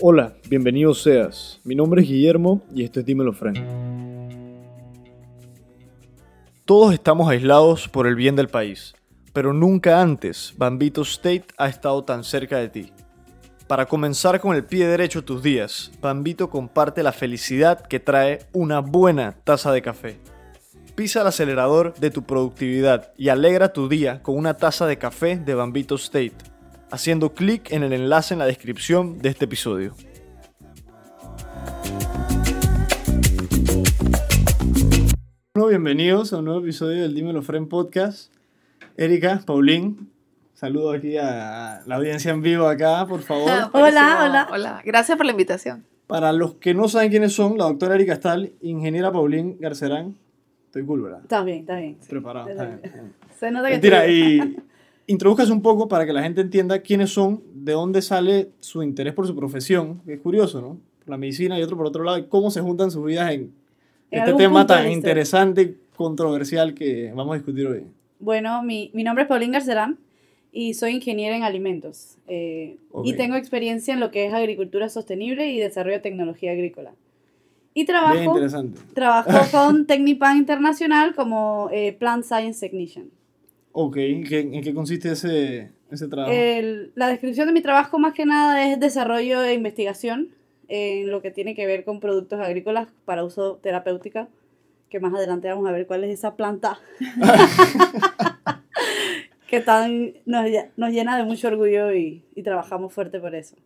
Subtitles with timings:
[0.00, 1.60] Hola, bienvenido seas.
[1.64, 3.58] Mi nombre es Guillermo y esto es Dímelo Frank.
[6.64, 8.95] Todos estamos aislados por el bien del país,
[9.36, 12.92] pero nunca antes Bambito State ha estado tan cerca de ti.
[13.66, 18.78] Para comenzar con el pie derecho tus días, Bambito comparte la felicidad que trae una
[18.78, 20.18] buena taza de café.
[20.94, 25.36] Pisa el acelerador de tu productividad y alegra tu día con una taza de café
[25.36, 26.32] de Bambito State,
[26.90, 29.94] haciendo clic en el enlace en la descripción de este episodio.
[35.52, 38.35] Bueno, bienvenidos a un nuevo episodio del Dímelo Friend Podcast.
[38.96, 40.10] Erika, Paulín,
[40.54, 43.50] saludo aquí a la audiencia en vivo acá, por favor.
[43.72, 44.48] Hola, hola.
[44.50, 45.84] Hola, gracias por la invitación.
[46.06, 50.14] Para los que no saben quiénes son, la doctora Erika Stahl, ingeniera Paulín Garcerán.
[50.66, 51.20] Estoy cool, ¿verdad?
[51.22, 51.96] Está bien, está bien.
[52.08, 52.48] Preparado.
[52.48, 53.12] Está está bien, bien.
[53.38, 54.56] Se nota que Mentira, estoy- y
[55.12, 59.12] introduzcas un poco para que la gente entienda quiénes son, de dónde sale su interés
[59.14, 60.78] por su profesión, que es curioso, ¿no?
[61.00, 63.52] Por la medicina y otro por otro lado, y cómo se juntan sus vidas en,
[64.10, 67.84] En este tema tan interesante y controversial que vamos a discutir hoy.
[68.18, 69.98] Bueno, mi, mi nombre es Paulín Garcerán
[70.52, 72.16] y soy ingeniera en alimentos.
[72.26, 72.76] eh.
[73.04, 76.92] Y tengo experiencia en lo que es agricultura sostenible y desarrollo de tecnología agrícola.
[77.74, 78.14] Y trabajo,
[78.94, 83.10] trabajo con Technipan Internacional como eh, Plant Science Technician.
[83.72, 86.32] Ok, ¿en qué, en qué consiste ese, ese trabajo?
[86.32, 90.30] El- la descripción de mi trabajo más que nada es desarrollo e investigación
[90.68, 94.28] en lo que tiene que ver con productos agrícolas para uso terapéutica,
[94.90, 96.78] que más adelante vamos a ver cuál es esa planta
[99.48, 103.56] que tan, nos, nos llena de mucho orgullo y, y trabajamos fuerte por eso.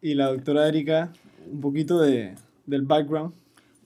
[0.00, 1.12] Y la doctora Erika,
[1.50, 2.34] un poquito de,
[2.66, 3.34] del background.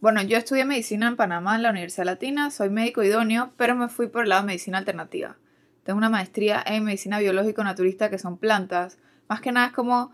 [0.00, 3.88] Bueno, yo estudié medicina en Panamá, en la Universidad Latina, soy médico idóneo, pero me
[3.88, 5.36] fui por el lado de medicina alternativa.
[5.82, 8.98] Tengo una maestría en medicina biológico-naturista, que son plantas.
[9.28, 10.12] Más que nada es como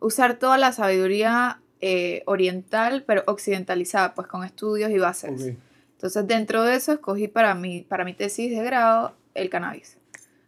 [0.00, 5.42] usar toda la sabiduría eh, oriental, pero occidentalizada, pues con estudios y bases.
[5.42, 5.58] Ok.
[5.98, 9.98] Entonces, dentro de eso, escogí para mi, para mi tesis de grado el cannabis.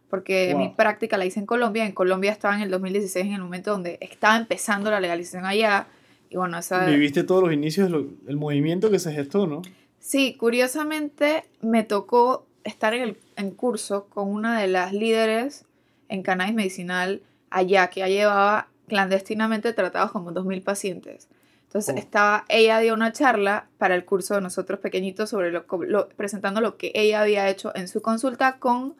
[0.09, 0.61] Porque Wow.
[0.61, 1.85] mi práctica la hice en Colombia.
[1.85, 5.87] En Colombia estaba en el 2016, en el momento donde estaba empezando la legalización allá.
[6.29, 6.85] Y bueno, esa...
[6.85, 9.61] Viviste todos los inicios, lo- el movimiento que se gestó, ¿no?
[9.99, 15.65] Sí, curiosamente me tocó estar en el en curso con una de las líderes
[16.07, 21.27] en cannabis medicinal allá, que ya llevaba clandestinamente tratados como 2.000 pacientes.
[21.71, 21.99] Entonces Oh.
[21.99, 26.59] estaba, ella dio una charla para el curso de nosotros pequeñitos sobre lo, lo- presentando
[26.59, 28.95] lo que ella había hecho en su consulta con,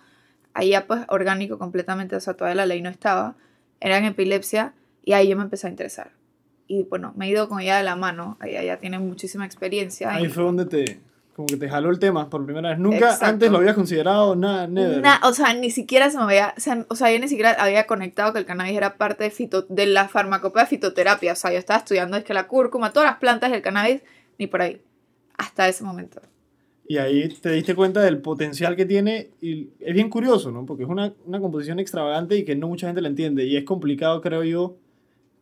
[0.54, 3.36] allá pues orgánico completamente, o sea, todavía la ley no estaba,
[3.82, 4.74] era en epilepsia
[5.04, 6.12] y ahí yo me empecé a interesar.
[6.68, 10.14] Y bueno, me he ido con ella de la mano, ella ya tiene muchísima experiencia.
[10.16, 11.02] Ahí y- fue donde te,
[11.42, 12.80] como que te jaló el tema por primera vez.
[12.80, 13.26] Nunca Exacto.
[13.26, 15.02] antes lo habías considerado, nada, never.
[15.02, 17.52] Na- o sea, ni siquiera se me había, o sea, o sea, yo ni siquiera
[17.60, 21.34] había conectado que el cannabis era parte de, fito, de la farmacopea de fitoterapia.
[21.34, 24.02] O sea, yo estaba estudiando es que la cúrcuma, todas las plantas del cannabis,
[24.38, 24.82] ni por ahí.
[25.38, 26.22] Hasta ese momento.
[26.88, 30.66] Y ahí te diste cuenta del potencial que tiene y es bien curioso, ¿no?
[30.66, 33.46] Porque es una, una composición extravagante y que no mucha gente la entiende.
[33.46, 34.76] Y es complicado, creo yo,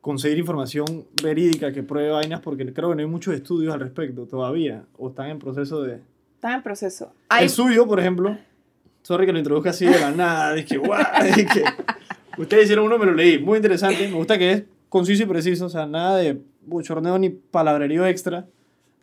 [0.01, 4.25] conseguir información verídica que pruebe vainas porque creo que no hay muchos estudios al respecto
[4.25, 5.99] todavía o están en proceso de...
[6.35, 7.11] Está en proceso.
[7.27, 8.37] Hay, El suyo, por ejemplo,
[9.01, 11.03] sorry que lo introduzca así de la nada, dije, guau,
[11.35, 11.63] dije,
[12.37, 15.65] ustedes hicieron uno, me lo leí, muy interesante, me gusta que es conciso y preciso,
[15.65, 18.45] o sea, nada de buchorneo ni palabrerío extra,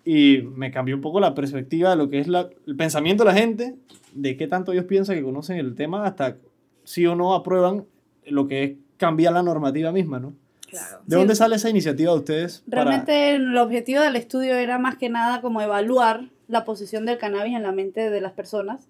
[0.05, 3.31] y me cambió un poco la perspectiva de lo que es la, el pensamiento de
[3.33, 3.75] la gente,
[4.15, 6.37] de qué tanto ellos piensan que conocen el tema, hasta
[6.84, 7.84] sí o no aprueban
[8.25, 10.33] lo que es cambiar la normativa misma, ¿no?
[10.69, 10.99] Claro.
[11.06, 11.19] ¿De Sí.
[11.21, 12.62] dónde sale esa iniciativa de ustedes?
[12.69, 17.19] para- Realmente el objetivo del estudio era más que nada como evaluar la posición del
[17.19, 18.87] cannabis en la mente de las personas.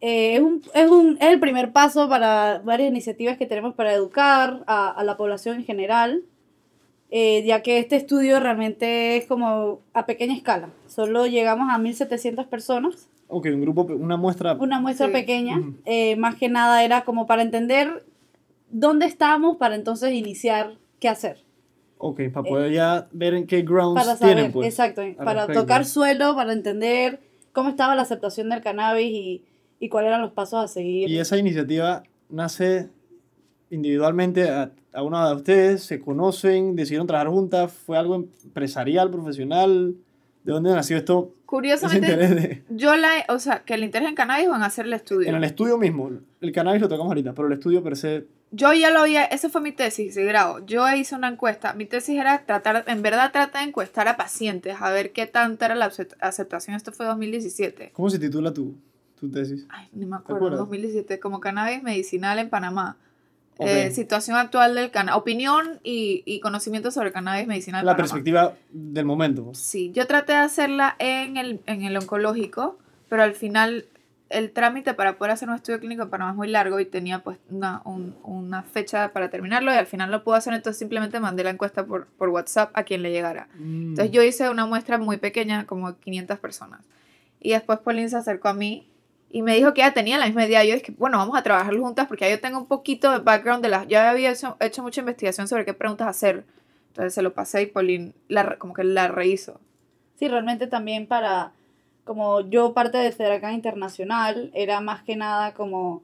[0.00, 3.92] Eh, es, un, es, un, es el primer paso para varias iniciativas que tenemos para
[3.92, 6.22] educar a, a la población en general,
[7.10, 10.70] eh, ya que este estudio realmente es como a pequeña escala.
[10.88, 14.54] Solo llegamos a 1.700 personas, Ok, un grupo, una muestra...
[14.54, 15.12] una muestra Sí.
[15.12, 15.58] pequeña.
[15.58, 15.74] Ujú.
[15.86, 18.04] Eh, más que nada era como para entender
[18.72, 21.44] dónde estamos para entonces iniciar qué hacer.
[21.98, 24.66] Ok, para poder ya ver en qué grounds para saber, tienen, pues.
[24.68, 25.60] exacto, para respecto.
[25.60, 27.20] tocar suelo, para entender
[27.52, 29.44] cómo estaba la aceptación del cannabis y,
[29.78, 31.08] y cuáles eran los pasos a seguir.
[31.08, 32.88] Y esa iniciativa nace
[33.70, 39.94] individualmente a, a una de ustedes, se conocen, decidieron trabajar juntas, fue algo empresarial, profesional,
[40.44, 41.32] ¿De dónde nació esto?
[41.46, 44.86] Curiosamente, interés de- yo la, o sea, que el interés en cannabis o en hacer
[44.86, 45.28] el estudio.
[45.28, 46.10] En el estudio mismo,
[46.40, 48.26] el cannabis lo tocamos ahorita, pero el estudio per se...
[48.54, 50.64] Yo ya lo había, esa fue mi tesis de grado.
[50.66, 51.72] Yo hice una encuesta.
[51.72, 55.64] Mi tesis era tratar, en verdad trata de encuestar a pacientes, a ver qué tanta
[55.66, 56.76] era la acep- aceptación.
[56.76, 57.90] Esto fue 2017.
[57.94, 58.74] ¿Cómo se titula tu,
[59.18, 59.66] tu tesis?
[59.70, 60.58] Ay, ni me acuerdo, acuerdas?
[60.60, 62.98] 2017, como cannabis medicinal en Panamá.
[63.56, 63.66] Ok.
[63.68, 68.02] Eh, situación actual del cannabis, opinión y, y conocimiento sobre cannabis medicinal La Panamá.
[68.04, 69.44] perspectiva del momento.
[69.44, 69.58] pues.
[69.58, 72.78] Sí, yo traté de hacerla en el, en el oncológico,
[73.08, 73.86] pero al final
[74.32, 77.20] el trámite para poder hacer un estudio clínico en Panamá es muy largo y tenía
[77.20, 81.20] pues una, un- una fecha para terminarlo y al final no pude hacer, entonces simplemente
[81.20, 83.48] mandé la encuesta por, por WhatsApp a quien le llegara.
[83.54, 83.90] Mm.
[83.90, 86.80] Entonces yo hice una muestra muy pequeña, como 500 personas.
[87.40, 88.88] Y después Pauline se acercó a mí
[89.30, 90.62] y me dijo que ella tenía la misma idea.
[90.64, 93.62] Yo dije, bueno, vamos a trabajar juntas porque ya yo tengo un poquito de background
[93.62, 93.88] de las...
[93.88, 96.44] Yo había hecho, hecho mucha investigación sobre qué preguntas hacer.
[96.88, 99.60] Entonces se lo pasé y Pauline la, como que la rehizo.
[100.18, 101.52] Sí, realmente también para,
[102.04, 106.02] como yo parte de Federacán Internacional, era más que nada como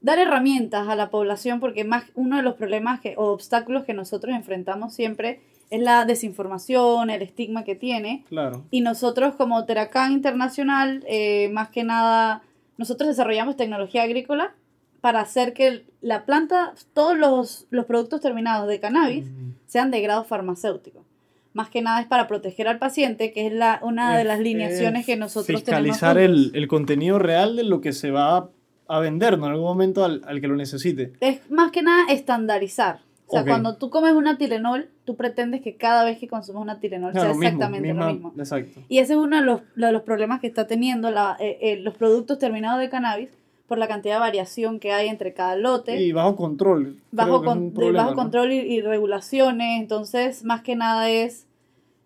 [0.00, 3.94] dar herramientas a la población, porque más uno de los problemas que, o obstáculos que
[3.94, 8.24] nosotros enfrentamos siempre es la desinformación, el estigma que tiene.
[8.28, 8.64] Claro.
[8.70, 12.42] Y nosotros como Teracán Internacional, eh, más que nada,
[12.76, 14.54] nosotros desarrollamos tecnología agrícola
[15.00, 19.52] para hacer que la planta, todos los, los productos terminados de cannabis, Mm.
[19.66, 21.03] sean de grado farmacéutico.
[21.54, 25.00] Más que nada es para proteger al paciente, que es la, una de las lineaciones
[25.00, 26.48] es que nosotros Fiscalizar tenemos.
[26.52, 28.50] el, el contenido real de lo que se va
[28.88, 29.46] a vender ¿no?
[29.46, 31.12] en algún momento al, al que lo necesite.
[31.20, 32.98] Es más que nada estandarizar.
[33.26, 33.46] O sea, Ok.
[33.48, 37.28] cuando tú comes una Tilenol, tú pretendes que cada vez que consumes una Tilenol Claro,
[37.28, 38.34] sea lo mismo, exactamente misma- lo mismo.
[38.36, 38.80] Exacto.
[38.88, 41.76] Y ese es uno de los, de los problemas que está teniendo la, eh, eh,
[41.80, 43.30] los productos terminados de cannabis
[43.66, 46.00] por la cantidad de variación que hay entre cada lote.
[46.02, 46.98] Y bajo control.
[47.12, 48.16] bajo, con- problema, bajo ¿no?
[48.16, 49.80] control y, y regulaciones.
[49.80, 51.46] Entonces, más que nada es,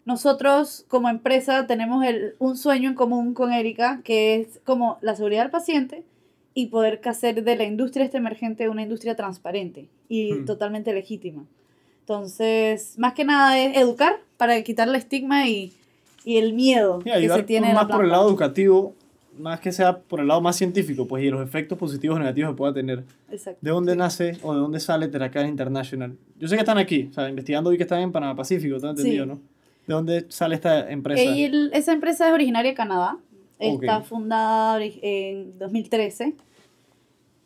[0.05, 5.16] nosotros como empresa tenemos el, un sueño en común con Erika, que es como la
[5.16, 6.05] seguridad del paciente
[6.55, 10.44] y poder hacer de la industria este emergente una industria transparente y Hmm.
[10.46, 11.44] totalmente legítima.
[12.00, 15.72] Entonces, más que nada es educar para quitarle el estigma y,
[16.25, 18.94] y el miedo Y que se tiene la más por el lado educativo,
[19.38, 22.50] más que sea por el lado más científico, pues, y los efectos positivos o negativos
[22.52, 23.05] que pueda tener.
[23.31, 23.58] Exacto.
[23.62, 26.17] ¿De dónde nace o de dónde sale Teracán International?
[26.38, 28.90] Yo sé que están aquí, o sea, investigando vi que están en Panamá Pacífico, tengo
[28.90, 29.31] entendido, Sí.
[29.31, 29.35] ¿no?
[29.87, 31.23] ¿De dónde sale esta empresa?
[31.23, 33.17] El- esa empresa es originaria de Canadá.
[33.58, 36.34] Está fundada en 2013.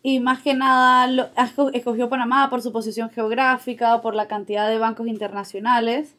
[0.03, 4.69] Y más que nada lo- esco- escogió Panamá por su posición geográfica, por la cantidad
[4.69, 6.15] de bancos internacionales.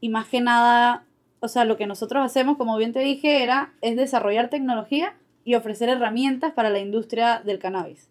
[0.00, 1.04] Y más que nada,
[1.46, 5.14] o sea, lo que nosotros hacemos, como bien te dije, era, es desarrollar tecnología
[5.44, 8.08] y ofrecer herramientas para la industria del cannabis.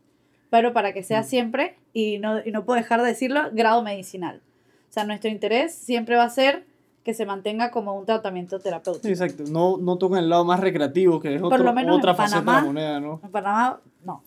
[0.49, 4.41] Pero para que sea siempre, y no, y no puedo dejar de decirlo, grado medicinal.
[4.89, 6.63] O sea, nuestro interés siempre va a ser
[7.03, 9.07] que se mantenga como un tratamiento terapéutico.
[9.07, 9.43] Exacto.
[9.49, 12.39] No, no tocan el lado más recreativo, que es Por otro- lo menos otra faceta
[12.39, 13.19] de la moneda, ¿no?
[13.23, 14.23] En Panamá, no.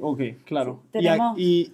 [0.00, 0.80] Ok, claro.
[0.92, 1.72] Sí, Y tenemos- y,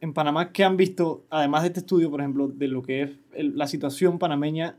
[0.00, 3.10] en Panamá, ¿qué han visto, además de este estudio, por ejemplo, de lo que es
[3.32, 4.76] el- la situación panameña,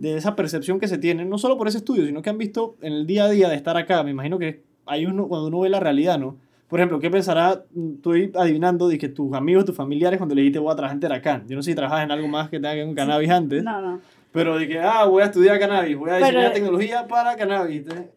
[0.00, 2.76] de esa percepción que se tiene, no solo por ese estudio, sino que han visto
[2.80, 4.02] en el día a día de estar acá?
[4.02, 6.36] Me imagino que hay uno, cuando uno ve la realidad, ¿no?
[6.68, 7.64] Por ejemplo, ¿qué pensará,
[7.96, 11.00] estoy adivinando, de que tus amigos, tus familiares, cuando le dijiste voy a trabajar en
[11.00, 11.44] Teracán?
[11.48, 13.62] Yo no sé si trabajas en algo más que tenga que ver con cannabis antes,
[13.62, 14.00] No, no.
[14.32, 17.82] pero de que, ah, voy a estudiar cannabis, voy a Pero- diseñar tecnología para cannabis.
[17.88, 18.10] ¿eh?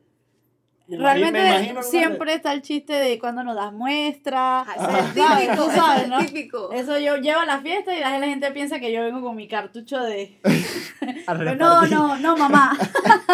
[0.98, 4.68] Realmente me imagino una- siempre está el chiste de cuando nos das muestras.
[4.68, 6.20] Ah, es típico, Tú sabes, ¿no?
[6.20, 6.72] es típico.
[6.72, 9.48] Eso yo llevo a la fiesta y la gente piensa que yo vengo con mi
[9.48, 10.38] cartucho de...
[11.58, 12.78] no, no, no, mamá.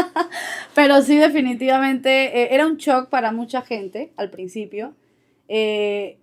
[0.75, 4.93] Pero sí, definitivamente, eh, era un shock para mucha gente al principio.
[5.47, 6.17] eh,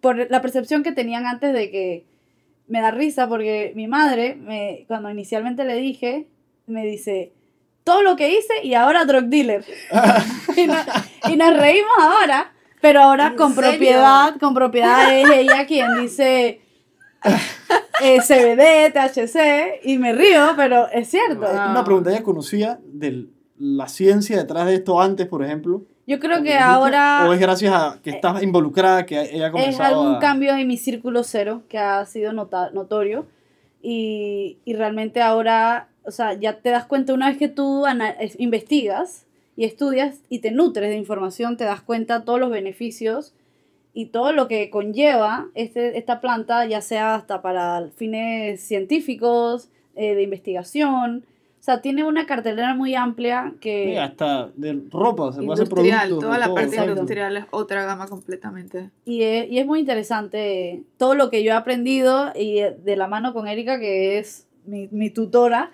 [0.00, 2.04] por la percepción que tenían antes de que
[2.66, 6.26] me da risa porque mi madre, me, cuando inicialmente le dije,
[6.66, 7.30] me dice,
[7.84, 9.64] todo lo que hice y ahora drug dealer.
[10.56, 10.74] y, no-
[11.30, 13.70] y nos reímos ahora, pero ahora ¿En con serio?
[13.70, 16.60] propiedad, con propiedad es ella quien dice
[18.02, 21.40] eh, CBD, THC, y me río, pero es cierto.
[21.40, 21.70] Wow.
[21.70, 23.26] Una pregunta, ¿ella conocía de
[23.58, 25.82] la ciencia detrás de esto antes, por ejemplo?
[26.04, 26.64] Yo creo ¿Como que dijiste?
[26.64, 30.18] ahora ¿O es gracias a que estás involucrada que ella ha es algún a...
[30.18, 33.24] cambio en mi círculo cero que ha sido nota- notorio
[33.80, 37.84] y, y realmente ahora, o sea, ya te das cuenta una vez que tú
[38.38, 43.34] investigas y estudias y te nutres de información, te das cuenta todos los beneficios
[43.94, 50.14] y todo lo que conlleva este, esta planta, ya sea hasta para fines científicos, eh,
[50.14, 51.26] de investigación.
[51.60, 53.90] O sea, tiene una cartelera muy amplia que...
[53.90, 56.24] Sí, hasta de ropa, se puede hacer Industrial, productos.
[56.24, 56.92] toda la todo, parte exacto.
[56.92, 58.90] industrial es otra gama completamente.
[59.04, 63.06] Y es, y es muy interesante todo lo que yo he aprendido y de la
[63.06, 65.70] mano con Erika, que es mi, mi tutora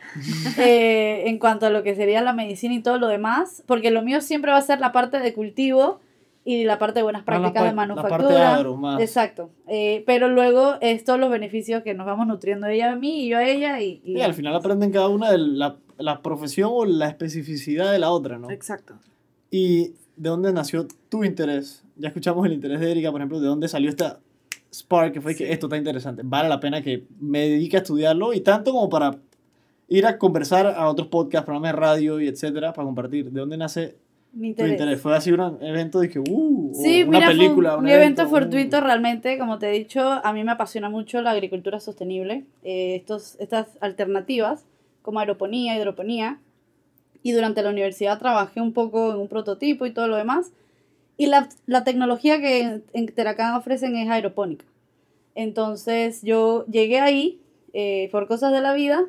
[0.59, 4.03] eh, en cuanto a lo que sería la medicina y todo lo demás, porque lo
[4.03, 6.01] mío siempre va a ser la parte de cultivo
[6.45, 8.55] y la parte de buenas la prácticas de pa- la parte manufactura.
[8.55, 9.01] agro, más.
[9.01, 9.51] Exacto.
[9.67, 13.29] Eh, pero luego es todos los beneficios que nos vamos nutriendo ella a mí y
[13.29, 13.81] yo a ella.
[13.83, 17.93] Y, y- Sí, al final aprenden cada una de la, la profesión o la especificidad
[17.93, 18.51] de la otra, ¿no?
[18.51, 18.95] Exacto.
[19.51, 21.85] ¿Y de dónde nació tu interés?
[21.97, 24.21] Ya escuchamos el interés de Erika, por ejemplo, de dónde salió esta
[24.73, 26.23] spark que fue que esto está interesante.
[26.25, 29.17] Vale la pena que me dedique a estudiarlo y tanto como para
[29.89, 33.31] ir a conversar a otros podcasts, programas de radio y etcétera, para compartir.
[33.31, 33.97] ¿De dónde nace
[34.33, 34.73] Mi tu interés.
[34.73, 35.01] interés?
[35.01, 37.91] ¿Fue así un evento de que, uh, o Sí, una mira, película, fue un, un
[37.91, 38.81] un evento, evento, fortuito uh.
[38.83, 43.37] realmente, como te he dicho, a mí me apasiona mucho la agricultura sostenible, eh, estos,
[43.41, 44.67] estas alternativas
[45.01, 46.39] como aeroponía, hidroponía,
[47.23, 50.53] y durante la universidad trabajé un poco en un prototipo y todo lo demás,
[51.19, 54.65] y la, la tecnología que en, en Teracán ofrecen es aeropónica.
[55.35, 57.43] Entonces yo llegué ahí
[57.75, 59.05] eh, por cosas de la vida,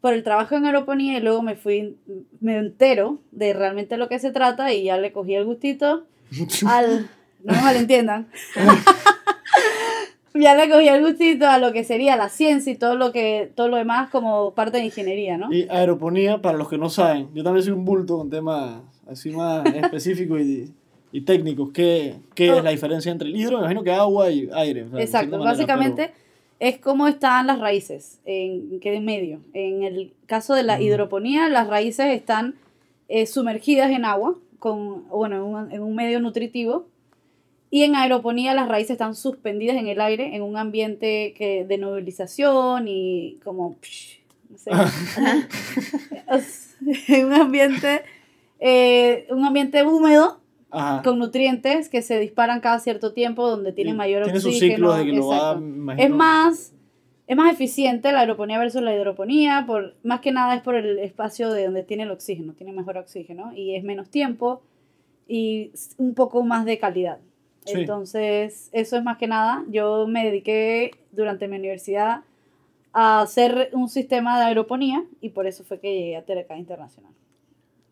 [0.00, 1.96] por el trabajo en aeroponía y luego me fui,
[2.40, 6.04] me entero de realmente lo que se trata y ya le cogí el gustito
[6.66, 7.08] al,
[7.44, 8.28] no me malentiendan,
[10.34, 13.52] ya le cogí el gustito a lo que sería la ciencia y todo lo que
[13.54, 15.52] todo lo demás como parte de ingeniería, ¿no?
[15.52, 19.30] Y aeroponía, para los que no saben, yo también soy un bulto con temas así
[19.30, 20.72] más específicos y,
[21.12, 21.70] y técnicos.
[21.72, 22.56] ¿Qué, qué Oh.
[22.58, 23.56] es la diferencia entre el hidro?
[23.58, 24.84] Me imagino que agua y aire.
[24.84, 26.12] o sea, de Exacto, manera, básicamente
[26.60, 29.40] es cómo están las raíces, en qué medio.
[29.54, 30.82] En el caso de la Mm.
[30.82, 32.54] hidroponía, las raíces están
[33.08, 36.86] eh, sumergidas en agua, con, bueno, en un, en un medio nutritivo.
[37.72, 41.78] Y en aeroponía las raíces están suspendidas en el aire, en un ambiente que, de
[41.78, 43.76] nebulización y como...
[43.80, 44.18] psh,
[44.50, 44.70] no sé.
[47.08, 48.02] en un ambiente,
[48.58, 50.39] eh, un ambiente húmedo
[50.72, 51.02] Ajá.
[51.02, 54.52] con nutrientes que se disparan cada cierto tiempo donde tienen Y mayor tiene oxígeno.
[54.52, 56.74] sus ciclos de que lo va, imagino- Es más,
[57.26, 60.98] es más eficiente la aeroponía versus la hidroponía, por, más que nada es por el
[61.00, 64.62] espacio de donde tiene el oxígeno, tiene mejor oxígeno y es menos tiempo
[65.28, 67.18] y un poco más de calidad.
[67.64, 67.72] Sí.
[67.80, 69.64] Entonces, eso es más que nada.
[69.68, 72.22] Yo me dediqué durante mi universidad
[72.92, 77.12] a hacer un sistema de aeroponía y por eso fue que llegué a Telecá Internacional.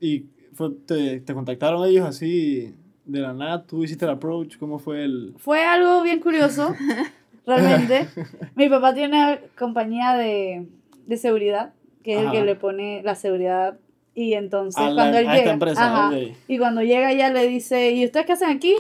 [0.01, 0.25] Y
[0.59, 2.75] fue, te, te contactaron ellos así
[3.05, 5.35] de la nada, tú hiciste el approach, ¿cómo fue el...?
[5.39, 6.75] Fue algo bien curioso,
[7.47, 8.09] realmente.
[8.57, 10.67] Mi papá tiene una compañía de,
[11.07, 11.73] de seguridad,
[12.03, 12.37] que es el Ajá.
[12.37, 13.79] que le pone la seguridad.
[14.15, 16.37] Y entonces A la- cuando él a esta llega, empresa, ajá, ok.
[16.49, 18.75] y cuando llega ella le dice, ¿y ustedes qué hacen aquí?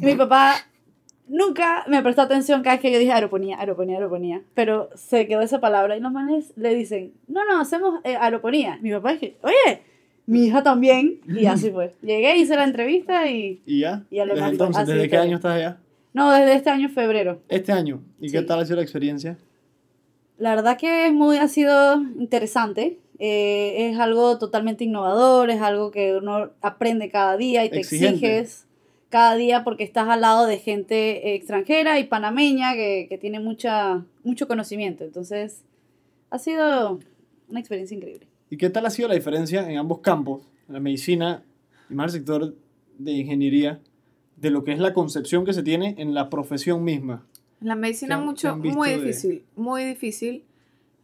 [0.00, 0.54] Y mi papá
[1.28, 4.42] nunca me prestó atención cada vez que yo dije aeroponía, aeroponía, aeroponía.
[4.54, 8.78] Pero se quedó esa palabra y los manes le dicen, no, no, hacemos eh, aeroponía.
[8.82, 9.82] Mi papá dije, oye,
[10.26, 11.20] mi hija también.
[11.28, 11.94] Y así fue.
[12.02, 13.62] Llegué, hice la entrevista y...
[13.66, 14.04] ¿Y ya?
[14.10, 15.78] Y Desde entonces, ¿desde qué año estás allá?
[16.12, 17.40] No, desde este año febrero.
[17.48, 18.00] Este año.
[18.20, 19.38] ¿Y qué tal ha sido la experiencia?
[20.38, 22.98] La verdad que es muy, ha sido interesante.
[23.18, 28.14] Eh, es algo totalmente innovador, es algo que uno aprende cada día y te Exigente.
[28.38, 28.66] exiges
[29.10, 34.04] cada día porque estás al lado de gente extranjera y panameña que, que tiene mucha,
[34.24, 35.04] mucho conocimiento.
[35.04, 35.64] Entonces,
[36.30, 37.00] ha sido
[37.48, 38.29] una experiencia increíble.
[38.50, 41.42] ¿Y qué tal ha sido la diferencia en ambos campos, en la medicina
[41.88, 42.54] y más el sector
[42.98, 43.80] de ingeniería,
[44.36, 47.22] de lo que es la concepción que se tiene en la profesión misma?
[47.60, 50.44] En la medicina ¿Qué han- qué mucho, muy de- difícil, muy difícil.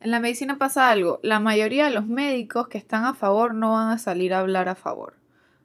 [0.01, 3.73] En la medicina pasa algo, la mayoría de los médicos que están a favor no
[3.73, 5.15] van a salir a hablar a favor.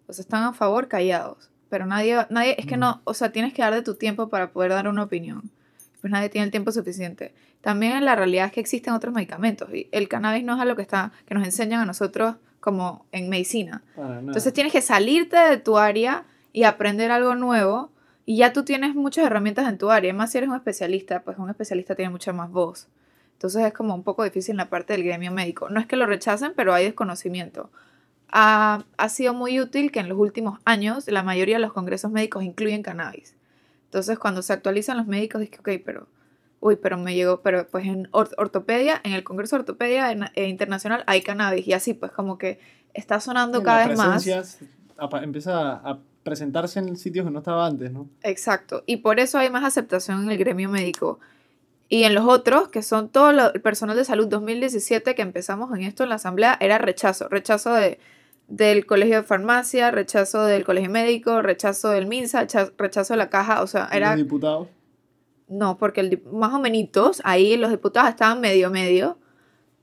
[0.08, 1.50] O sea, están a favor callados.
[1.70, 4.52] Pero nadie, nadie, es que no, o sea, tienes que dar de tu tiempo para
[4.52, 5.50] poder dar una opinión.
[6.02, 7.34] Pues nadie tiene el tiempo suficiente.
[7.62, 10.82] También la realidad es que existen otros medicamentos y el cannabis no es algo que
[10.82, 13.84] está, que nos enseñan a nosotros como en medicina.
[13.98, 17.92] Entonces tienes que salirte de tu área y aprender algo nuevo
[18.26, 20.14] y ya tú tienes muchas herramientas en tu área.
[20.14, 22.88] Más si eres un especialista, pues un especialista tiene mucha más voz.
[23.34, 25.70] Entonces es como un poco difícil en la parte del gremio médico.
[25.70, 27.72] No es que lo rechacen, pero hay desconocimiento.
[28.32, 32.12] Ha, ha sido muy útil que en los últimos años la mayoría de los congresos
[32.12, 33.36] médicos incluyen cannabis.
[33.92, 36.08] Entonces cuando se actualizan los médicos, dije, ok, pero,
[36.62, 40.30] uy, pero me llegó, pero pues en or- ortopedia, en el Congreso de Ortopedia en-
[40.36, 42.58] eh, Internacional hay cannabis y así pues como que
[42.94, 44.26] está sonando La cada vez más.
[44.98, 48.08] apa- empieza a presentarse en sitios que no estaba antes, ¿no?
[48.24, 48.84] Exacto.
[48.86, 51.20] Y por eso hay más aceptación en el gremio médico.
[51.90, 55.76] Y en los otros, que son todo lo- el personal de salud 2017, que empezamos
[55.76, 57.28] en esto en la asamblea, era rechazo.
[57.28, 58.00] Rechazo de,
[58.52, 63.30] del colegio de farmacia, rechazo del colegio médico, rechazo del MINSA, recha- rechazo de la
[63.30, 63.62] caja.
[63.64, 64.10] O sea, Y era...
[64.12, 64.68] Los diputados.
[65.48, 69.18] No, porque el, más o menos ahí los diputados estaban medio medio,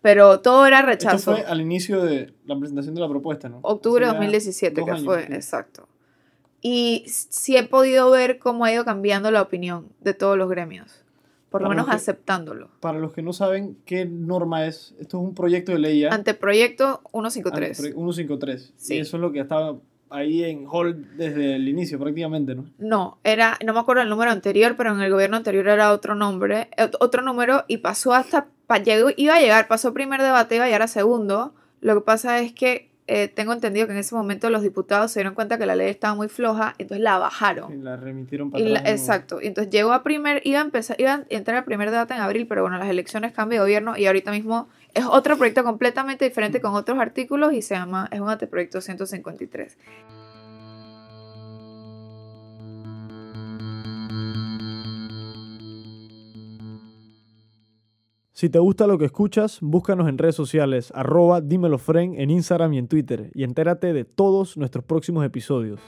[0.01, 1.33] pero todo era Esto rechazo.
[1.35, 3.59] fue al inicio de la presentación de la propuesta, ¿no?
[3.63, 5.33] Octubre de Hace ya 2017, dos que años, fue, sí.
[5.35, 5.89] exacto.
[6.61, 11.05] Y sí he podido ver cómo ha ido cambiando la opinión de todos los gremios.
[11.51, 12.69] Por lo menos que- aceptándolo.
[12.81, 16.11] Para los que no saben qué norma es, esto es un proyecto de ley ya.
[16.11, 17.79] Anteproyecto 153.
[17.81, 18.73] Anteproye- 153.
[18.77, 18.95] Sí.
[18.95, 19.77] Y eso es lo que estaba
[20.11, 22.65] ahí en hold desde el inicio prácticamente, ¿no?
[22.79, 26.15] No, era, no me acuerdo el número anterior, pero en el gobierno anterior era otro
[26.15, 28.49] nombre, ot- otro número y pasó hasta,
[28.85, 31.55] llegó- iba a llegar, pasó primer debate, iba a llegar a segundo.
[31.81, 35.21] Lo que pasa es que eh, tengo entendido que en ese momento los diputados se
[35.21, 37.73] dieron cuenta que la ley estaba muy floja, entonces la bajaron.
[37.73, 41.15] Y la remitieron para Y la- exacto, entonces llegó a primer, iba a empezar, iba
[41.15, 44.07] a entrar al primer debate en abril, pero bueno, las elecciones cambian de gobierno y
[44.07, 48.29] ahorita mismo es otro proyecto completamente diferente con otros artículos y se llama, es un
[48.29, 49.77] anteproyecto 153.
[58.39, 62.79] Si te gusta lo que escuchas, búscanos en redes sociales, arroba dímelofren en Instagram y
[62.79, 65.81] en Twitter, y entérate de todos nuestros próximos episodios.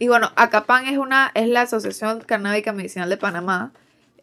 [0.00, 3.72] Y bueno, ACAPAN es, una, es la Asociación Canábica Medicinal de Panamá.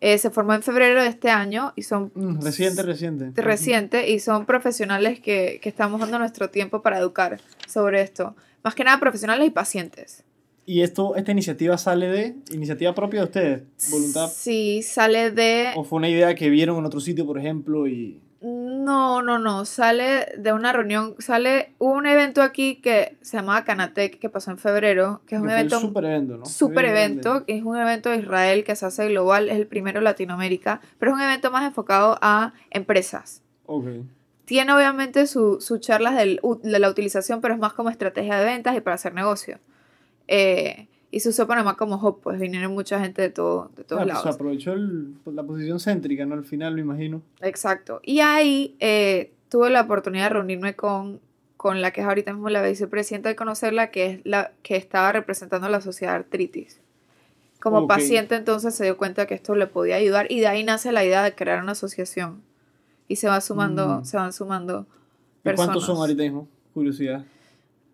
[0.02, 3.42] Eh, se formó en febrero de este año y son Mm, reciente, reciente.
[3.42, 8.36] reciente y son profesionales que, que estamos dando nuestro tiempo para educar sobre esto.
[8.62, 10.26] Más que nada profesionales y pacientes.
[10.66, 14.30] Y esto, esta iniciativa sale de iniciativa propia de ustedes, voluntad.
[14.34, 15.72] Sí, sale de...
[15.76, 19.66] ¿O fue una idea que vieron en otro sitio, por ejemplo, y No, no, no.
[19.66, 21.16] Sale de una reunión.
[21.20, 25.48] Sale un evento aquí que se llamaba Canatec, que pasó en febrero, que es un
[25.48, 26.46] que evento super evento, ¿no?
[26.46, 30.00] super evento, que es un evento de Israel que se hace global, es el primero
[30.00, 33.42] en Latinoamérica, pero es un evento más enfocado a empresas.
[33.66, 33.88] Ok.
[34.46, 38.46] Tiene obviamente sus su charlas del de la utilización, pero es más como estrategia de
[38.46, 39.60] ventas y para hacer negocio.
[40.28, 44.02] Eh, y se usó Panamá como hub, pues vinieron mucha gente de, todo, de todos
[44.02, 44.24] Ah, pues, lados.
[44.24, 46.34] se aprovechó el- la posición céntrica, ¿no?
[46.36, 47.22] Al final, me imagino.
[47.42, 48.00] Exacto.
[48.04, 51.20] Y ahí eh, tuve la oportunidad de reunirme con,
[51.58, 55.12] con la que es ahorita mismo la vicepresidenta de conocerla, que es la que estaba
[55.12, 56.80] representando a la sociedad de artritis.
[57.62, 57.88] Como Ok.
[57.90, 61.06] paciente entonces se dio cuenta que esto le podía ayudar y de ahí nace la
[61.06, 62.42] idea de crear una asociación.
[63.08, 64.06] Y se va sumando, Mm.
[64.06, 64.88] se van sumando
[65.42, 65.68] ¿Y personas.
[65.68, 66.48] cuántos son ahorita mismo?
[66.74, 67.24] Curiosidad.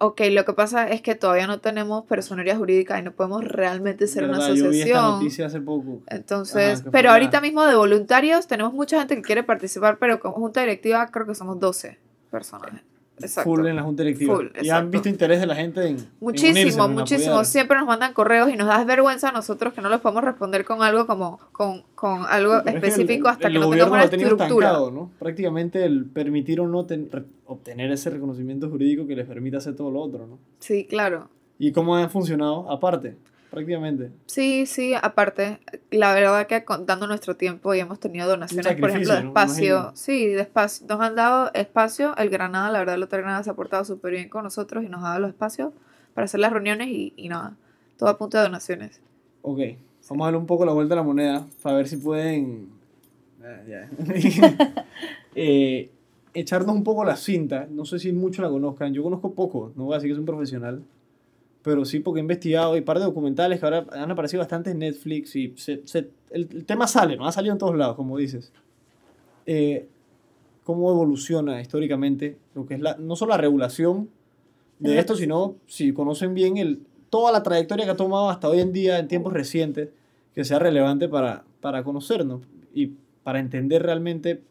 [0.01, 4.07] Ok, lo que pasa es que todavía no tenemos personalidad jurídica y no podemos realmente
[4.07, 4.53] ser una ¿Verdad?
[4.53, 5.11] Yo vi esta asociación.
[5.11, 6.01] noticia hace poco.
[6.07, 10.35] Entonces, Ajá, pero ahorita mismo de voluntarios tenemos mucha gente que quiere participar, pero como
[10.35, 11.97] junta directiva creo que somos 12
[12.31, 12.81] personas.
[13.21, 13.49] Exacto.
[13.49, 14.35] Full en la junta directiva.
[14.35, 15.97] Full, y han visto interés de la gente en.
[15.97, 16.85] en Muchísimo, unirse, ¿no?
[16.85, 17.43] en muchísimo.
[17.43, 20.65] Siempre nos mandan correos y nos da vergüenza a nosotros que no les podemos responder
[20.65, 23.69] con algo como con, con algo Pero es que el- específico hasta el que no
[23.69, 24.45] tengamos lo una estructura.
[24.67, 25.11] estancado, ¿no?
[25.19, 29.75] Prácticamente el permitir o no ten- re- obtener ese reconocimiento jurídico que les permita hacer
[29.75, 30.39] todo lo otro, ¿no?
[30.59, 31.29] Sí, claro.
[31.57, 32.71] ¿Y cómo ha funcionado?
[32.71, 33.17] Aparte,
[33.49, 34.11] prácticamente.
[34.25, 35.59] Sí, sí, aparte,
[35.91, 39.91] la verdad que con- dando nuestro tiempo y hemos tenido donaciones, por ejemplo, de espacio.
[39.95, 40.85] Sí, de espacio.
[40.87, 42.15] Nos han dado espacio.
[42.17, 44.87] El Granada, la verdad, el Hotel Granada se ha portado súper bien con nosotros y
[44.89, 45.73] nos ha dado los espacios
[46.13, 47.55] para hacer las reuniones y, y nada,
[47.97, 48.99] todo a punto de donaciones.
[49.41, 49.59] Ok,
[50.09, 52.69] vamos a darle un poco la vuelta a la moneda para ver si pueden
[53.43, 53.89] ah, ya.
[55.35, 55.89] Eh,
[56.33, 57.67] echarnos un poco la cinta.
[57.69, 58.93] No sé si muchos la conozcan.
[58.93, 60.83] Yo conozco poco, no voy a decir que soy un profesional,
[61.63, 64.79] pero sí porque he investigado y par de documentales que ahora han aparecido bastante en
[64.79, 67.25] Netflix y se- se- el, el tema sale, ¿no?
[67.27, 68.51] Ha salido en todos lados, como dices.
[69.45, 69.87] Eh,
[70.63, 74.09] ¿Cómo evoluciona históricamente lo que es la, no solo la regulación
[74.77, 78.59] de esto, sino si conocen bien el, toda la trayectoria que ha tomado hasta hoy
[78.59, 79.89] en día, en tiempos recientes,
[80.35, 82.41] que sea relevante para, para conocernos
[82.73, 82.91] y
[83.23, 84.41] para entender realmente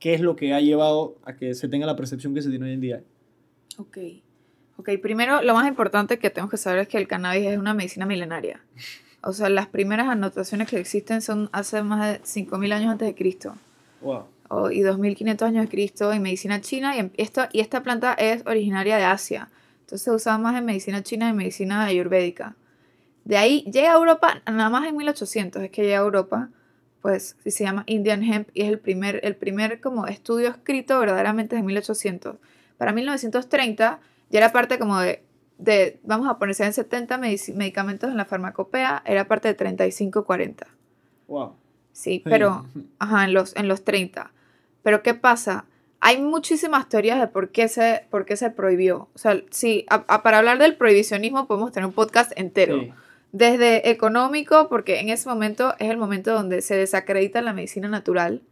[0.00, 2.64] qué es lo que ha llevado a que se tenga la percepción que se tiene
[2.66, 3.02] hoy en día.
[3.76, 3.98] Ok.
[4.78, 7.74] Ok, primero, lo más importante que tenemos que saber es que el cannabis es una
[7.74, 8.60] medicina milenaria.
[9.22, 13.14] O sea, las primeras anotaciones que existen son hace más de 5.000 años antes de
[13.14, 13.54] Cristo.
[14.00, 14.24] Wow.
[14.50, 18.14] o- y 2500 años de Cristo en medicina china y, en- esto, y esta planta
[18.14, 19.50] es originaria de Asia.
[19.80, 22.54] Entonces se usaba más en medicina china y en medicina ayurvédica.
[23.24, 26.48] De ahí llega a Europa, nada más en 1800 es que llega a Europa,
[27.02, 31.56] pues se llama Indian Hemp y es el primer, el primer como estudio escrito verdaderamente
[31.56, 32.36] de 1800.
[32.78, 33.98] Para 1930
[34.30, 35.22] ya era parte como de,
[35.58, 40.66] de vamos a ponerse en 70 medici- medicamentos en la farmacopea, era parte de 35-40.
[41.26, 41.54] Wow.
[41.92, 42.64] Sí, pero
[42.98, 44.30] Ajá, en los, en los 30.
[44.82, 45.64] Pero ¿qué pasa?
[46.00, 49.08] Hay muchísimas teorías de por qué se, por qué se prohibió.
[49.14, 52.80] O sea, sí, a- a- para hablar del prohibicionismo podemos tener un podcast entero.
[52.80, 52.92] Sí.
[53.32, 58.42] Desde económico, porque en ese momento es el momento donde se desacredita la medicina natural,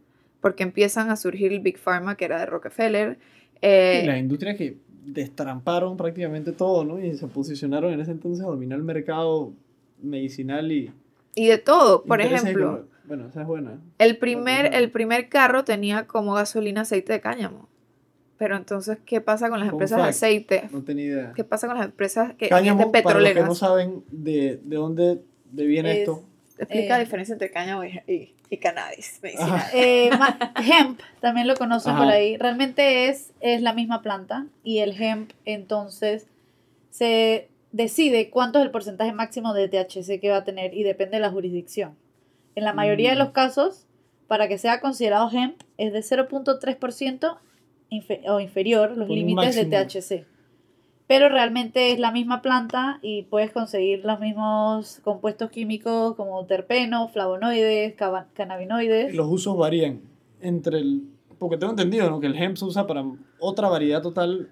[0.41, 3.17] porque empiezan a surgir el Big Pharma, que era de Rockefeller.
[3.61, 4.77] eh, Y las industrias que
[5.11, 6.99] destramparon prácticamente todo, ¿no?
[7.03, 9.53] Y se posicionaron en ese entonces a dominar el mercado
[10.01, 10.91] medicinal y...
[11.35, 12.03] y de todo.
[12.03, 12.87] Por ejemplo, económicos.
[13.05, 13.79] Bueno, esa es buena.
[13.99, 17.69] el primer, el primer carro tenía como gasolina aceite de cáñamo.
[18.37, 20.15] Pero entonces, ¿qué pasa con las Fun empresas de fact.
[20.15, 20.69] aceite?
[20.71, 21.33] No tenía idea.
[21.35, 23.57] ¿Qué pasa con las empresas que Cáñamo, de para los que no petroleras?
[23.57, 26.23] saben de, de dónde de viene Es- esto.
[26.59, 29.61] Explica Eh, la diferencia entre cáñamo y, y, y cannabis medicinal.
[29.73, 30.09] Eh,
[30.65, 32.03] hemp, también lo conocen Ajá.
[32.03, 32.37] por ahí.
[32.37, 36.27] Realmente es, es la misma planta y el hemp entonces
[36.89, 41.17] se decide cuánto es el porcentaje máximo de THC que va a tener y depende
[41.17, 41.95] de la jurisdicción.
[42.55, 43.19] En la mayoría de Mm.
[43.19, 43.85] los casos,
[44.27, 47.37] para que sea considerado hemp, es de 0.3%
[47.91, 49.65] infe- o inferior los límites de.
[49.65, 50.25] THC.
[51.07, 57.11] Pero realmente es la misma planta y puedes conseguir los mismos compuestos químicos como terpenos,
[57.11, 57.95] flavonoides,
[58.33, 59.15] cannabinoides.
[59.15, 60.01] Los usos varían
[60.41, 61.03] entre el...
[61.39, 62.19] Porque tengo entendido ¿no?
[62.19, 63.05] que el hemp se usa para
[63.39, 64.49] otra variedad total,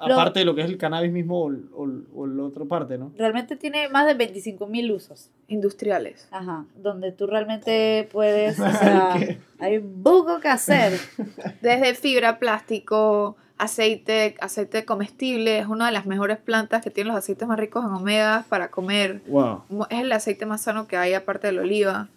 [0.00, 1.86] Lo- aparte de lo que es el cannabis mismo o, el- o,
[2.22, 3.12] o la otra parte, ¿no?
[3.16, 5.30] Realmente tiene más de 25.000 usos.
[5.48, 6.26] Industriales.
[6.30, 9.14] Ajá, donde tú realmente puedes, o sea,
[9.60, 10.94] hay poco que hacer.
[11.60, 15.58] Desde fibra, plástico, aceite, aceite comestible.
[15.58, 18.70] Es una de las mejores plantas que tienen los aceites más ricos en omegas para
[18.70, 19.22] comer.
[19.26, 19.64] Wow.
[19.90, 22.08] Es el aceite más sano que hay aparte del oliva.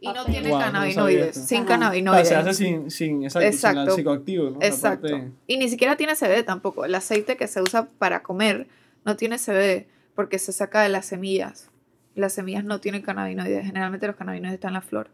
[0.00, 1.34] Y no Ah, tiene Wow, cannabinoides.
[1.36, 1.66] sin Ajá.
[1.68, 2.28] cannabinoides.
[2.28, 3.80] se hace sin, sin, exacto, sin Exacto.
[3.82, 4.58] el psicoactivo, ¿no?
[4.60, 5.08] La Exacto.
[5.08, 6.84] parte- Y ni siquiera tiene CBD tampoco.
[6.84, 8.66] El aceite que se usa para comer
[9.06, 11.70] no tiene CBD porque se saca de las semillas.
[12.14, 13.64] Las semillas no tienen cannabinoides.
[13.64, 15.08] Generalmente los cannabinoides están en la flor.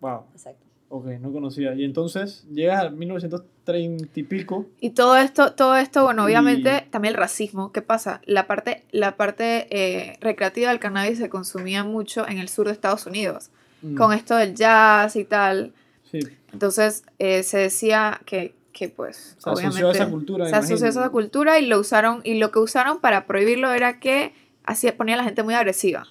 [0.00, 0.22] Wow.
[0.32, 0.64] Exacto.
[0.90, 1.74] Ok, no conocía.
[1.74, 4.66] Y entonces llegas a 1930 y pico.
[4.80, 7.72] Y todo esto, todo esto, bueno, Y- obviamente también el racismo.
[7.72, 8.22] ¿Qué pasa?
[8.24, 12.72] La parte, la parte eh, recreativa del cannabis se consumía mucho en el sur de
[12.72, 13.50] Estados Unidos.
[13.82, 15.74] Mm, Con esto del jazz y tal.
[16.10, 16.20] Sí,
[16.54, 20.48] Entonces eh, se decía que, que pues, se asoció a esa cultura.
[20.48, 24.00] se asoció a esa cultura y lo usaron y lo que usaron para prohibirlo era
[24.00, 24.32] que
[24.64, 26.06] hacía ponía a la gente muy agresiva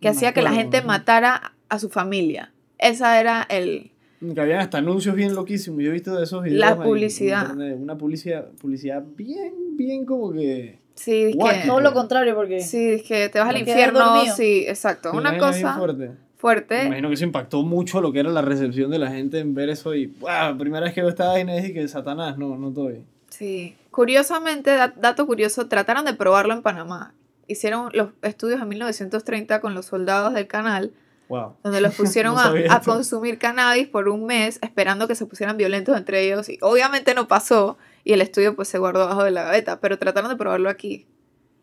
[0.00, 4.78] que hacía que la gente matara a su familia esa era el Que habían hasta
[4.78, 5.82] anuncios bien loquísimos.
[5.82, 6.60] Yo he visto de esos videos.
[6.60, 7.42] La publicidad.
[7.50, 10.78] internet, Una publicidad, publicidad bien, bien como que.
[10.94, 11.66] sí dije, Guácate.
[11.68, 15.78] Todo lo contrario, porque sí dije te vas al infierno sí exacto que una cosa
[16.36, 16.76] fuerte.
[16.78, 19.54] Me imagino que eso impactó mucho lo que era la recepción de la gente en
[19.54, 19.94] ver eso.
[19.94, 23.04] Y, wow, primera vez que veo esta vaina y que Satanás, no, no estoy.
[23.30, 27.14] sí curiosamente da- dato curioso trataron de probarlo en Panamá
[27.48, 30.92] hicieron los estudios en 1930 con los soldados del canal
[31.28, 31.56] Wow.
[31.62, 35.56] donde los pusieron No a, a consumir cannabis por un mes esperando que se pusieran
[35.56, 39.32] violentos entre ellos y obviamente no pasó y el estudio pues se guardó bajo de
[39.32, 41.06] la gaveta, pero trataron de probarlo aquí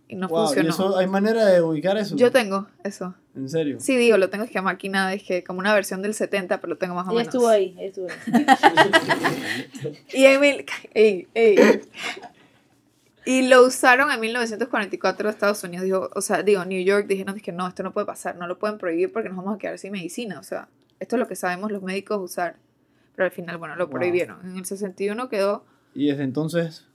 [0.09, 0.69] y no Wow, ¿y funcionó.
[0.69, 2.15] eso, hay manera de ubicar eso?
[2.17, 3.15] Yo tengo eso.
[3.35, 3.77] En serio.
[3.79, 6.73] Sí, digo, lo tengo es que máquina, es que como una versión del 70, pero
[6.73, 7.23] lo tengo más o menos.
[7.23, 8.45] estuvo ahí, estuvo ahí.
[10.13, 11.81] Y en mil- ey, ey.
[13.25, 15.85] Y lo usaron en 1944 en Estados Unidos.
[15.85, 18.59] Dijo, o sea, digo, New York dijeron que no, esto no puede pasar, no lo
[18.59, 20.39] pueden prohibir porque nos vamos a quedar sin medicina.
[20.39, 20.67] O sea,
[20.99, 22.55] esto es lo que sabemos los médicos usar.
[23.15, 23.93] Pero al final, bueno, lo Wow.
[23.95, 24.37] prohibieron.
[24.45, 26.85] En el 61 quedó, Y desde entonces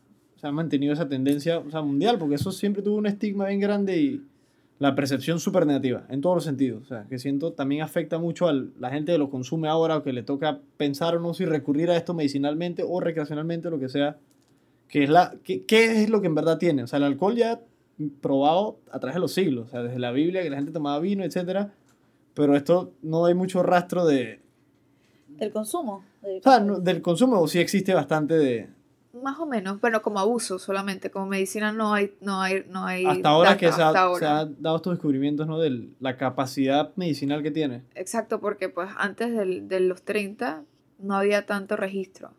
[0.40, 3.60] se ha mantenido esa tendencia o sea, mundial, porque eso siempre tuvo un estigma bien
[3.60, 4.24] grande y
[4.80, 6.82] la percepción súper negativa, en todos los sentidos.
[6.82, 10.02] O sea, que siento también afecta mucho a la gente que lo consume ahora o
[10.02, 13.88] que le toca pensar o no si recurrir a esto medicinalmente o recreacionalmente, lo que
[13.88, 14.16] sea.
[14.88, 16.82] Que es la, que- ¿Qué es lo que en verdad tiene?
[16.82, 17.60] O sea, el alcohol ya
[18.20, 20.98] probado a través de los siglos, o sea, desde la Biblia, que la gente tomaba
[21.00, 21.72] vino, etcétera
[22.34, 24.40] Pero esto no hay mucho rastro de,
[25.28, 26.04] Del consumo.
[26.22, 28.68] o sea, no- del consumo, o sí existe bastante de,
[29.20, 31.10] más o menos, bueno, como abuso solamente.
[31.10, 33.98] Como medicina no hay, no hay, no hay hasta ahora que se ha, hasta se
[34.26, 34.38] ahora.
[34.40, 35.58] ha dado estos descubrimientos ¿no?
[35.58, 37.82] de la capacidad medicinal que tiene.
[37.96, 40.62] Exacto, porque pues antes del- de los 30
[41.00, 42.30] no había tanto registro.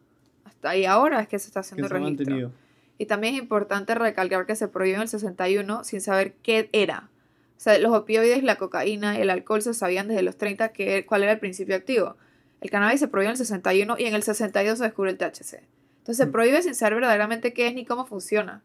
[0.63, 2.25] Ahí ahora es que se está haciendo ha registro.
[2.25, 2.51] mantenido.
[2.97, 7.09] Y también es importante recalcar que se prohibió en el 61 sin saber qué era.
[7.57, 11.05] O sea, los opioides, la cocaína y el alcohol se sabían desde los 30 que,
[11.05, 12.15] cuál era el principio activo.
[12.61, 15.63] El cannabis se prohibió en el 61 y en el 62 se descubre el THC.
[15.99, 16.31] Entonces se Mm.
[16.31, 18.61] prohíbe sin saber verdaderamente qué es ni cómo funciona.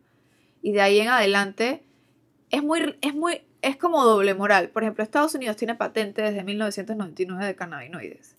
[0.62, 1.82] Y de ahí en adelante
[2.50, 4.68] es muy es muy es como doble moral.
[4.70, 8.36] Por ejemplo, Estados Unidos tiene patente desde 1999 de cannabinoides,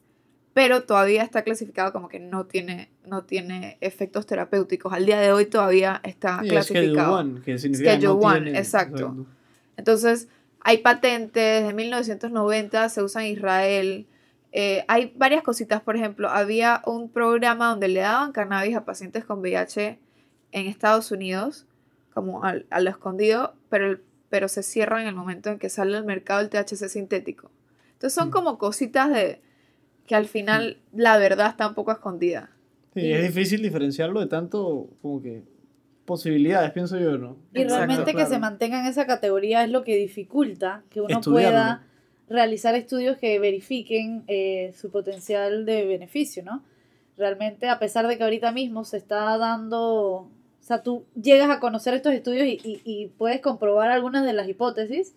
[0.56, 4.94] pero todavía está clasificado como que no tiene no tiene efectos terapéuticos.
[4.94, 7.14] Al día de hoy todavía está Y es Schedule clasificado.
[7.20, 9.26] One, que significa Schedule no One, tiene- exacto.
[9.78, 10.30] Entonces,
[10.62, 14.08] hay patentes, desde 1990 se usa en Israel.
[14.54, 19.26] Eh, hay varias cositas, por ejemplo, había un programa donde le daban cannabis a pacientes
[19.26, 20.00] con VIH
[20.54, 21.66] en Estados Unidos,
[22.14, 25.98] como al- a lo escondido, pero, pero se cierra en el momento en que sale
[25.98, 27.52] al mercado el THC sintético.
[27.94, 28.32] Entonces son Mm.
[28.32, 29.42] como cositas de
[30.06, 32.50] que al final la verdad está un poco escondida.
[32.94, 35.44] Sí, es difícil diferenciarlo de tanto como que
[36.06, 37.38] posibilidades, pienso yo, ¿no?
[37.54, 38.30] Y Exacto, realmente que claro.
[38.30, 41.50] se mantenga en esa categoría es lo que dificulta que uno Estudiarlo.
[41.58, 41.84] pueda
[42.30, 46.64] realizar estudios que verifiquen eh, su potencial de beneficio, ¿no?
[47.18, 51.60] Realmente, a pesar de que ahorita mismo se está dando, o sea, tú llegas a
[51.60, 55.16] conocer estos estudios y, y- y puedes comprobar algunas de las hipótesis,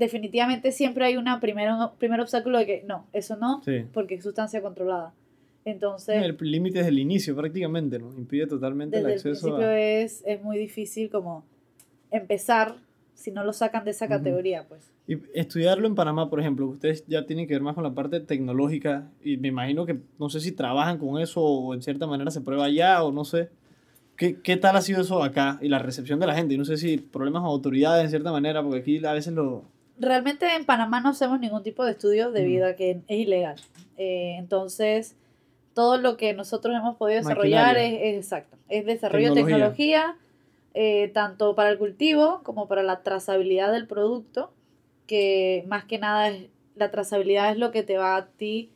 [0.00, 3.84] definitivamente siempre hay una primera, un primer obstáculo de que no, eso no, Sí.
[3.92, 5.12] porque es sustancia controlada.
[5.64, 8.12] Entonces, El límite desde el inicio prácticamente, ¿no?
[8.16, 9.78] Impide totalmente el desde el acceso principio a...
[9.78, 11.44] es, es muy difícil como
[12.10, 12.76] empezar
[13.14, 14.90] si no lo sacan de esa categoría, pues.
[15.06, 18.20] Y estudiarlo en Panamá, por ejemplo, ustedes ya tienen que ver más con la parte
[18.20, 22.30] tecnológica y me imagino que no sé si trabajan con eso o en cierta manera
[22.30, 23.50] se prueba allá o no sé.
[24.16, 26.54] ¿Qué, qué tal ha sido eso acá y la recepción de la gente?
[26.54, 29.64] Y no sé si problemas con autoridades en cierta manera, porque aquí a veces lo...
[30.00, 33.56] Realmente en Panamá no hacemos ningún tipo de estudio debido a que es ilegal.
[33.96, 35.14] Eh, entonces,
[35.74, 38.56] todo lo que nosotros hemos podido desarrollar es, exacto.
[38.68, 40.00] Es desarrollo de Tecnología.
[40.00, 40.16] tecnología,
[40.74, 44.52] eh, tanto para el cultivo como para la trazabilidad del producto,
[45.06, 48.70] que más que nada es, la trazabilidad es lo que te va a ti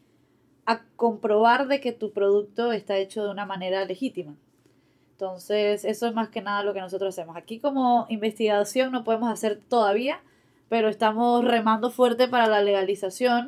[0.66, 4.36] a comprobar de que tu producto está hecho de una manera legítima.
[5.12, 7.36] Entonces, eso es más que nada lo que nosotros hacemos.
[7.36, 10.20] Aquí como investigación no podemos hacer todavía,
[10.74, 13.46] pero estamos remando fuerte para la legalización,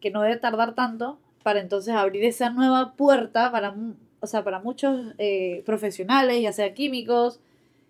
[0.00, 3.76] que no debe tardar tanto, para entonces abrir esa nueva puerta para,
[4.20, 7.40] o sea, para muchos eh, profesionales, ya sea químicos,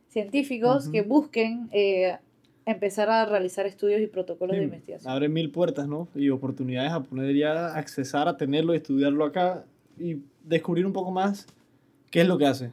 [0.09, 0.93] científicos, Ujú.
[0.95, 2.17] que busquen eh,
[2.67, 5.13] empezar a realizar estudios y protocolos de Sí, investigación.
[5.13, 6.09] abre mil puertas, ¿no?
[6.17, 9.65] Y oportunidades a poder ya accesar a tenerlo y estudiarlo acá
[9.97, 11.47] y descubrir un poco más
[12.11, 12.73] qué es lo que hace.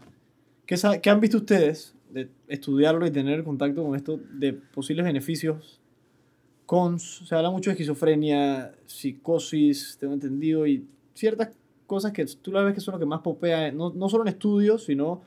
[0.66, 5.79] ¿Qué, qué han visto ustedes de estudiarlo y tener contacto con esto de posibles beneficios?
[6.70, 11.50] Con, se habla mucho de esquizofrenia, psicosis, tengo entendido, y ciertas
[11.88, 14.28] cosas que tú la ves que son lo que más popea, no, no solo en
[14.28, 15.20] estudios, sino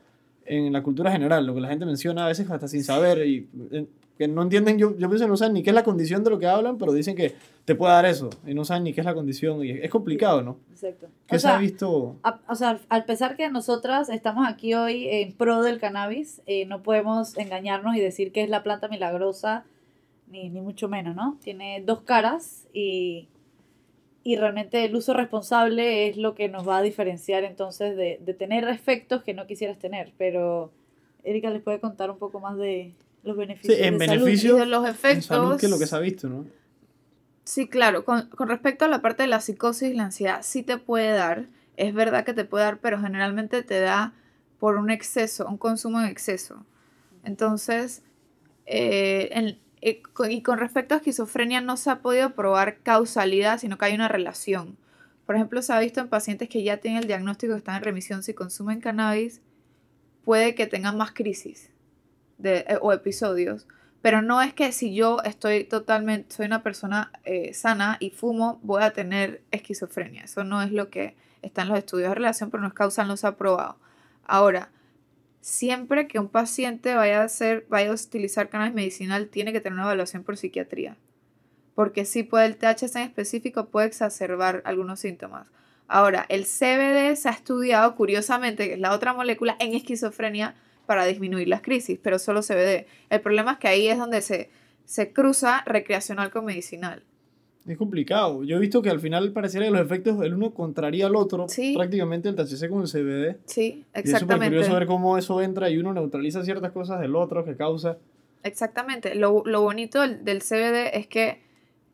[0.45, 3.49] en la cultura general, lo que la gente menciona a veces hasta sin saber y
[4.17, 6.29] que no entienden, yo, yo pienso que no saben ni qué es la condición de
[6.29, 9.01] lo que hablan, pero dicen que te puede dar eso y no saben ni qué
[9.01, 10.55] es la condición y es complicado, ¿no?
[10.71, 11.07] Exacto.
[11.27, 12.15] ¿Qué O se ha sea, visto?
[12.23, 16.65] A- o sea, al pesar que nosotras estamos aquí hoy en pro del cannabis, eh,
[16.67, 19.65] no podemos engañarnos y decir que es la planta milagrosa,
[20.33, 21.37] ni, ni mucho menos, ¿no?
[21.41, 23.27] Tiene dos caras y,
[24.23, 28.33] y realmente el uso responsable es lo que nos va a diferenciar entonces de, de
[28.33, 30.11] tener efectos que no quisieras tener.
[30.17, 30.71] Pero
[31.23, 32.93] Erika les puede contar un poco más de
[33.23, 33.77] los beneficios.
[33.79, 34.25] en de salud.
[34.25, 35.25] beneficio- Y de los En efectos.
[35.25, 36.45] salud, que es lo que se ha visto, ¿no?
[37.45, 38.03] Sí, claro.
[38.05, 41.11] Con, con respecto a la parte de la psicosis y la ansiedad, sí te puede
[41.11, 41.45] dar.
[41.77, 44.13] Es verdad que te puede dar, pero generalmente te da
[44.59, 46.65] por un exceso, un consumo en exceso.
[47.23, 48.01] Entonces,
[48.65, 53.77] eh, en- eh, y con respecto a esquizofrenia no se ha podido probar causalidad, sino
[53.77, 54.77] que hay una relación.
[55.25, 57.83] Por ejemplo, se ha visto en pacientes que ya tienen el diagnóstico que están en
[57.83, 59.41] remisión si consumen cannabis,
[60.23, 61.69] puede que tengan más crisis
[62.43, 63.67] eh, o episodios.
[64.01, 68.59] Pero no es que si yo estoy totalmente, soy una persona eh, sana y fumo,
[68.63, 70.23] voy a tener esquizofrenia.
[70.23, 73.07] Eso no es lo que está en los estudios de relación, pero no es causal,
[73.07, 73.77] no se ha probado.
[74.25, 74.69] Ahora,
[75.43, 79.73] siempre que un paciente vaya a hacer, vaya a utilizar cannabis medicinal, tiene que tener
[79.73, 80.95] una evaluación por psiquiatría.
[81.75, 85.47] Porque sí puede, el THC en específico puede exacerbar algunos síntomas.
[85.89, 91.03] Ahora, el CBD se ha estudiado, curiosamente, que es la otra molécula, en esquizofrenia para
[91.03, 92.87] disminuir las crisis, pero solo CBD.
[93.09, 94.49] El problema es que ahí es donde se,
[94.85, 97.03] se cruza recreacional con medicinal.
[97.65, 98.43] Es complicado.
[98.43, 101.47] Yo he visto que al final pareciera que los efectos, el uno contraría al otro,
[101.47, 101.73] Sí.
[101.75, 103.37] prácticamente el THC con el CBD.
[103.45, 104.47] Sí, Y es súper exactamente.
[104.57, 107.97] curioso ver cómo eso entra y uno neutraliza ciertas cosas del otro que causa.
[108.43, 109.15] Exactamente.
[109.15, 111.41] Lo, lo bonito del, del CBD es que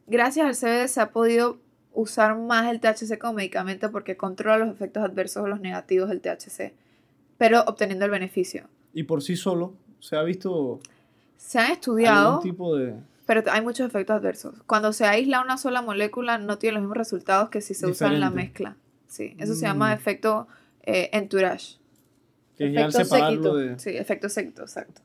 [0.08, 1.58] gracias al CBD se ha podido
[1.94, 6.22] usar más el THC como medicamento porque controla los efectos adversos o los negativos del
[6.22, 6.74] THC,
[7.38, 8.64] pero obteniendo el beneficio.
[8.94, 10.80] Y por sí solo se ha visto
[11.38, 12.96] Se han estudiado, algún tipo de...
[13.30, 14.56] pero hay muchos efectos adversos.
[14.66, 18.08] Cuando se aísla una sola molécula no tiene los mismos resultados que si se usa
[18.08, 18.44] en la Diferente.
[18.64, 18.78] mezcla.
[19.08, 19.70] Sí, eso se Mm.
[19.70, 20.48] llama efecto
[20.84, 21.76] eh, entourage.
[22.58, 23.78] Que Efecto separarlo de...
[23.78, 25.02] Sí, efecto séquito, exacto.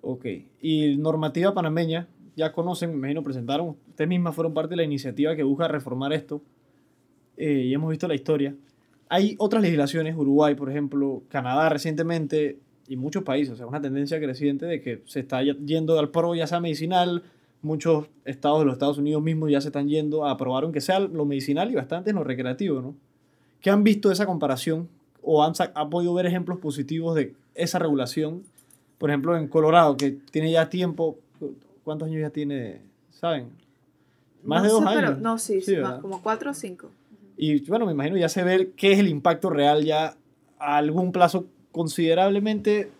[0.00, 0.26] Ok.
[0.60, 5.36] Y normativa panameña, ya conocen, me imagino, presentaron, ustedes mismas fueron parte de la iniciativa
[5.36, 6.42] que busca reformar esto.
[7.36, 8.56] eh, y hemos visto la historia.
[9.08, 14.18] Hay otras legislaciones, Uruguay, por ejemplo, Canadá recientemente, y muchos países, o sea, una tendencia
[14.18, 17.22] creciente de que se está yendo al pro, ya sea medicinal,
[17.62, 21.00] muchos estados de los Estados Unidos mismos ya se están yendo a aprobar, aunque sea
[21.00, 22.94] lo medicinal y bastante en lo recreativo, ¿no?
[23.60, 24.88] ¿Qué han visto de esa comparación?
[25.22, 28.44] ¿O han, han podido ver ejemplos positivos de esa regulación?
[28.98, 31.18] Por ejemplo, en Colorado, que tiene ya tiempo,
[31.84, 32.80] ¿cuántos años ya tiene?
[33.10, 33.48] ¿Saben?
[34.44, 35.20] Más de No dos sé, pero- años.
[35.20, 36.90] no, sí, Sí, más como cuatro o cinco.
[37.36, 40.14] Y bueno, me imagino ya se ve qué es el impacto real ya
[40.58, 42.90] a algún plazo considerablemente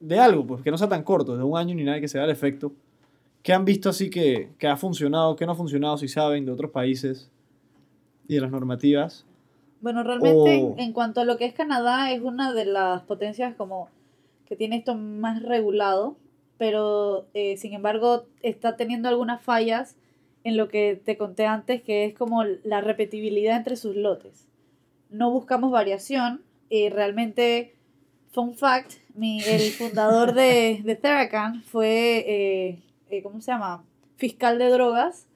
[0.00, 2.18] de algo, pues que no sea tan corto, de un año ni nada que se
[2.18, 2.72] vea el efecto.
[3.42, 6.52] ¿Qué han visto así que, que ha funcionado, qué no ha funcionado, si saben, de
[6.52, 7.30] otros países
[8.28, 9.26] y de las normativas?
[9.80, 13.54] Bueno, realmente O- en, cuanto a lo que es Canadá, es una de las potencias
[13.56, 13.88] como
[14.46, 16.16] que tiene esto más regulado,
[16.56, 19.96] pero eh, sin embargo está teniendo algunas fallas
[20.44, 24.46] en lo que te conté antes, que es como la repetibilidad entre sus lotes.
[25.10, 27.74] No buscamos variación y realmente,
[28.30, 32.78] fun fact, mi, el fundador de, de Theracan fue, eh,
[33.12, 33.84] eh, ¿cómo se llama?
[34.16, 35.26] Fiscal de drogas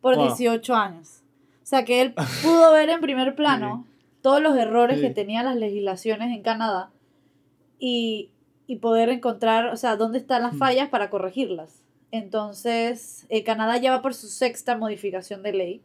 [0.00, 0.26] por Wow.
[0.28, 1.22] 18 años.
[1.62, 3.86] O sea que él pudo ver en primer plano
[4.20, 5.06] todos los errores Sí.
[5.06, 6.90] que tenían las legislaciones en Canadá
[7.78, 8.30] y,
[8.66, 10.58] y poder encontrar, o sea, dónde están las Mm.
[10.58, 11.82] fallas para corregirlas.
[12.10, 15.82] Entonces, eh, Canadá ya va por su sexta modificación de ley.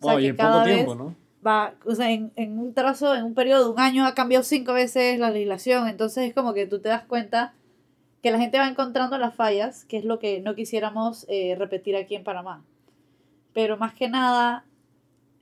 [0.00, 1.14] O sea, Wow, y que en poco cada vez tiempo, ¿no?
[1.46, 4.42] va, o sea, en, en un trazo, en un periodo de un año ha cambiado
[4.44, 5.88] cinco veces la legislación.
[5.88, 7.54] Entonces es como que tú te das cuenta
[8.22, 11.96] que la gente va encontrando las fallas, que es lo que no quisiéramos eh, repetir
[11.96, 12.64] aquí en Panamá.
[13.52, 14.64] Pero más que nada,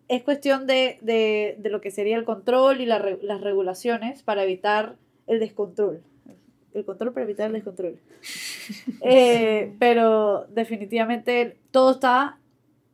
[0.08, 4.44] es cuestión de, de, de lo que sería el control y la las regulaciones para
[4.44, 6.02] evitar el descontrol.
[6.74, 7.98] El control para evitar el descontrol.
[9.00, 12.36] Eh, pero definitivamente todo está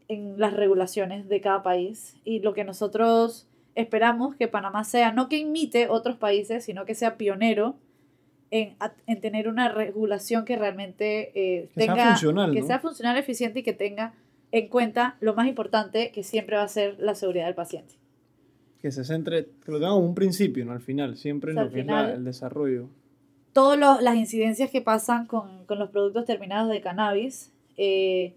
[0.06, 5.28] en las regulaciones de cada país y lo que nosotros esperamos que Panamá sea, no
[5.28, 7.74] que imite otros países, sino que sea pionero
[8.56, 12.66] en, a- en tener una regulación que realmente eh, Que sea tenga, funcional, que ¿no?
[12.66, 14.14] sea funcional, eficiente y que tenga
[14.52, 17.94] en cuenta lo más importante que siempre va a ser la seguridad del paciente.
[18.80, 20.72] Que se centre, que lo tenga como un principio, ¿no?
[20.72, 22.88] Al final, siempre en O sea, lo que es final- la- el desarrollo.
[23.52, 28.34] todas las incidencias que pasan con, con los productos terminados de cannabis eh,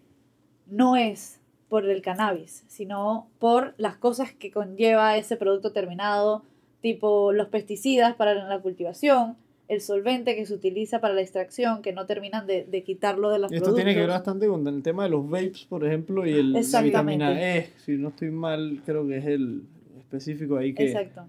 [0.65, 6.43] no es por el cannabis, sino por las cosas que conlleva ese producto terminado,
[6.82, 9.36] tipo los pesticidas para la cultivación,
[9.67, 13.39] el solvente que se utiliza para la extracción, que no terminan de, de quitarlo de
[13.39, 13.84] los esto productos.
[13.84, 16.82] tiene que ver bastante con el tema de los vapes, por ejemplo, y el, la
[16.82, 17.69] vitamina E.
[17.86, 19.63] Si no estoy mal, creo que es el
[19.99, 20.88] específico ahí que...
[20.88, 21.21] Exacto.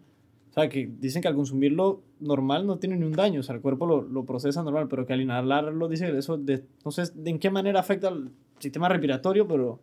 [0.51, 3.55] O sea, que dicen que al consumirlo normal no tiene ni un daño, o sea,
[3.55, 6.91] el cuerpo lo, lo procesa normal, pero que al inhalarlo dice que eso, de, no
[6.91, 9.79] sé de en qué manera afecta al sistema respiratorio, pero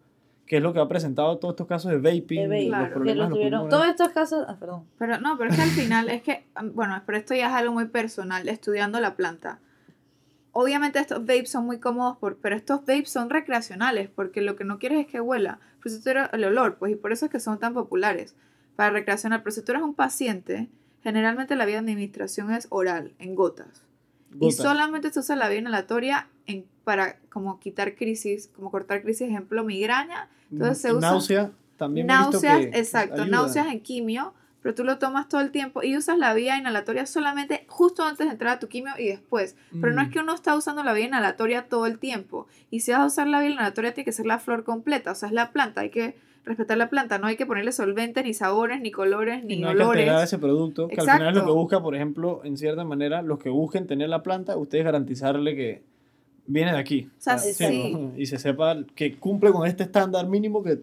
[0.46, 2.92] que es lo que ha presentado todos estos casos de vaping, De los Claro, que
[2.94, 3.60] problemas los tuvieron.
[3.62, 3.70] pulmones.
[3.72, 4.84] Todos estos casos, ah, perdón.
[5.00, 7.74] Pero no, pero es que al final es que, bueno, pero esto ya es algo
[7.74, 9.60] muy personal, estudiando la planta.
[10.52, 14.64] Obviamente estos vapes son muy cómodos, por, pero estos vapes son recreacionales, porque lo que
[14.64, 15.60] no quieres es que huela.
[15.82, 18.36] Por eso tú eres- el olor, pues, y por eso es que son tan populares
[18.76, 19.42] para recreacional.
[19.44, 20.70] Pero si tú eres un paciente,
[21.04, 23.84] generalmente la vía de administración es oral, en gotas.
[24.40, 29.28] Y solamente se usa la vía inhalatoria en, para como quitar crisis, como cortar crisis,
[29.30, 30.30] ejemplo, migraña.
[30.52, 33.28] Entonces se usa náusea, también visto náuseas, que exacto, ayuda.
[33.38, 37.06] náuseas en quimio, pero tú lo tomas todo el tiempo y usas la vía inhalatoria
[37.06, 39.56] solamente justo antes de entrar a tu quimio y después.
[39.80, 40.12] Pero no es Mm.
[40.12, 42.48] que uno está usando la vía inhalatoria todo el tiempo.
[42.72, 45.16] Y si vas a usar la vía inhalatoria tiene que ser la flor completa, o
[45.16, 48.34] sea, es la planta, hay que respetar la planta, no hay que ponerle solventes, ni
[48.34, 50.24] sabores, ni colores, Y ni no hay que olores.
[50.24, 51.56] ese producto, que al final es lo que Exacto.
[51.56, 55.84] busca, por ejemplo, en cierta manera, los que busquen tener la planta, ustedes garantizarle que
[56.48, 57.10] viene de aquí.
[57.18, 58.12] O sea, sí.
[58.16, 60.74] Y se sepa que cumple con este estándar mínimo que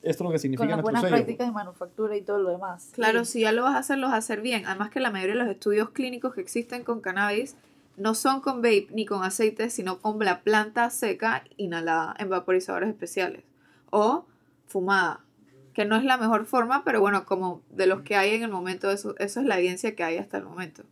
[0.00, 1.14] esto es lo que significa Con las buenas sello.
[1.16, 2.90] prácticas de manufactura y todo lo demás.
[2.94, 3.32] Claro, Sí.
[3.32, 4.64] si ya lo vas a hacer, lo vas a hacer bien.
[4.66, 7.56] Además que la mayoría de los estudios clínicos que existen con cannabis
[7.96, 12.88] no son con vape ni con aceite, sino con la planta seca inhalada en vaporizadores
[12.88, 13.42] especiales.
[13.90, 14.24] O
[14.68, 15.24] fumada,
[15.74, 18.50] que no es la mejor forma, pero bueno, como de los que hay en el
[18.50, 20.82] momento, eso, eso es la evidencia que hay hasta el momento.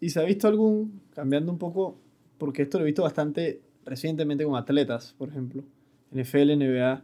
[0.00, 1.96] ¿Y se ha visto algún, cambiando un poco,
[2.38, 5.62] porque esto lo he visto bastante recientemente con atletas, por ejemplo,
[6.12, 7.02] NFL, NBA,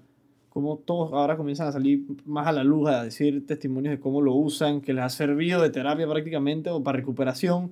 [0.52, 4.20] como todos ahora comienzan a salir más a la luz a decir testimonios de cómo
[4.20, 7.70] lo usan, que les ha servido de terapia prácticamente o para recuperación.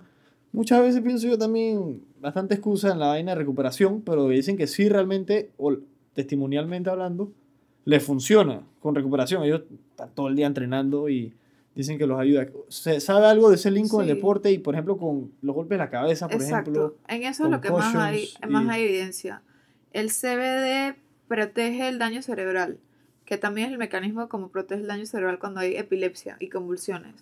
[0.52, 4.66] Muchas veces pienso yo también bastante excusa en la vaina de recuperación, pero dicen que
[4.66, 5.76] sí realmente, o
[6.14, 7.32] testimonialmente hablando,
[7.84, 9.42] les funciona con recuperación.
[9.42, 11.34] Ellos están todo el día entrenando y
[11.74, 12.46] dicen que los ayuda.
[12.68, 15.76] ¿Se sabe algo de ese link con el deporte y, por ejemplo, con los golpes
[15.76, 16.70] de la cabeza, por Exacto.
[16.70, 16.96] ejemplo?
[17.08, 19.42] en eso es lo que más hay, más hay evidencia.
[19.92, 20.96] El CBD
[21.28, 22.78] protege el daño cerebral,
[23.24, 27.14] que también es el mecanismo como protege el daño cerebral cuando hay epilepsia y convulsiones.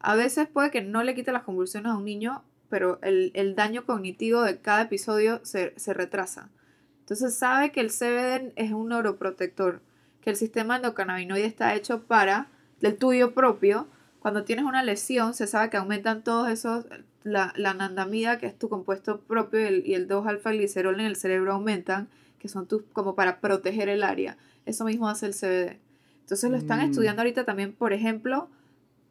[0.00, 3.54] A veces puede que no le quite las convulsiones a un niño, pero el, el
[3.54, 6.48] daño cognitivo de cada episodio se, se retrasa.
[7.00, 9.80] Entonces sabe que el CBD es un neuroprotector,
[10.22, 12.46] que el sistema endocannabinoide está hecho para,
[12.80, 13.86] del tuyo propio,
[14.20, 16.86] cuando tienes una lesión se sabe que aumentan todos esos,
[17.24, 21.16] la, la anandamida, que es tu compuesto propio, y el, y el 2-alfa-glicerol en el
[21.16, 24.36] cerebro aumentan, que son tus, como para proteger el área.
[24.64, 25.80] Eso mismo hace el CBD.
[26.20, 26.90] Entonces lo están Mm.
[26.90, 28.48] estudiando ahorita también, por ejemplo,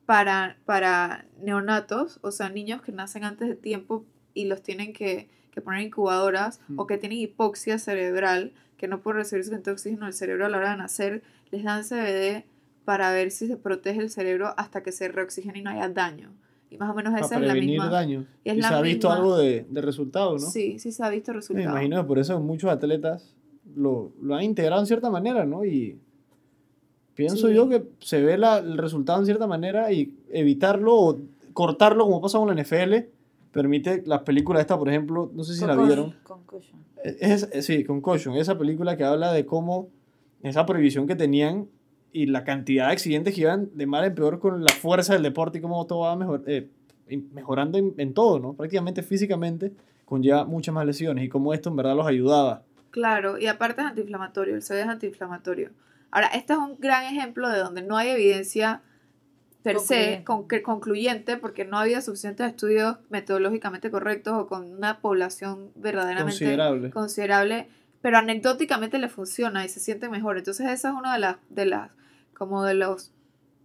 [0.06, 5.30] para, para neonatos, o sea, niños que nacen antes de tiempo y los tienen que,
[5.52, 6.80] que poner incubadoras Mm.
[6.80, 10.58] o que tienen hipoxia cerebral, que no pueden recibir suficiente oxígeno del cerebro a la
[10.58, 11.22] hora de nacer,
[11.52, 12.44] les dan CBD
[12.84, 16.32] para ver si se protege el cerebro hasta que se reoxigene y no haya daño.
[16.72, 17.90] Y más o menos esa para es la misma.
[17.90, 18.26] daños.
[18.44, 20.40] y es y la se ha visto misma- algo de, de resultado, ¿no?
[20.40, 21.70] Sí, sí se ha visto Me resultado.
[21.70, 23.36] imagino que por eso muchos atletas
[23.76, 25.64] lo, lo han integrado en cierta manera, ¿no?
[25.64, 26.00] Y
[27.14, 27.54] pienso Sí.
[27.54, 31.20] yo que se ve la- el resultado en cierta manera y evitarlo o
[31.54, 33.10] cortarlo, como pasa con la NFL,
[33.52, 36.16] permite las películas esta, por ejemplo, no sé si la vieron.
[36.24, 36.80] Concussion.
[37.04, 39.90] Es, es- sí, Concussion, esa película que habla de cómo
[40.44, 41.68] esa prohibición que tenían
[42.14, 45.24] y la cantidad de accidentes que iban de mal en peor con la fuerza del
[45.24, 46.70] deporte y cómo todo va mejor, eh,
[47.34, 48.54] mejorando en, en todo, ¿no?
[48.54, 49.72] Prácticamente físicamente
[50.06, 52.64] conlleva muchas más lesiones y cómo esto en verdad los ayudaba.
[52.90, 55.70] Claro, y aparte es antiinflamatorio, el sodio es antiinflamatorio.
[56.12, 58.82] Ahora, este es un gran ejemplo de donde no hay evidencia
[59.64, 60.62] per se Concluyente.
[60.64, 66.90] con- concluyente porque no había suficientes estudios metodológicamente correctos o con una población verdaderamente Considerable.
[66.90, 67.68] considerable,
[68.02, 70.38] pero anecdóticamente le funciona y se siente mejor.
[70.40, 71.92] Entonces esa es una de las, de las,
[72.34, 73.12] como de los,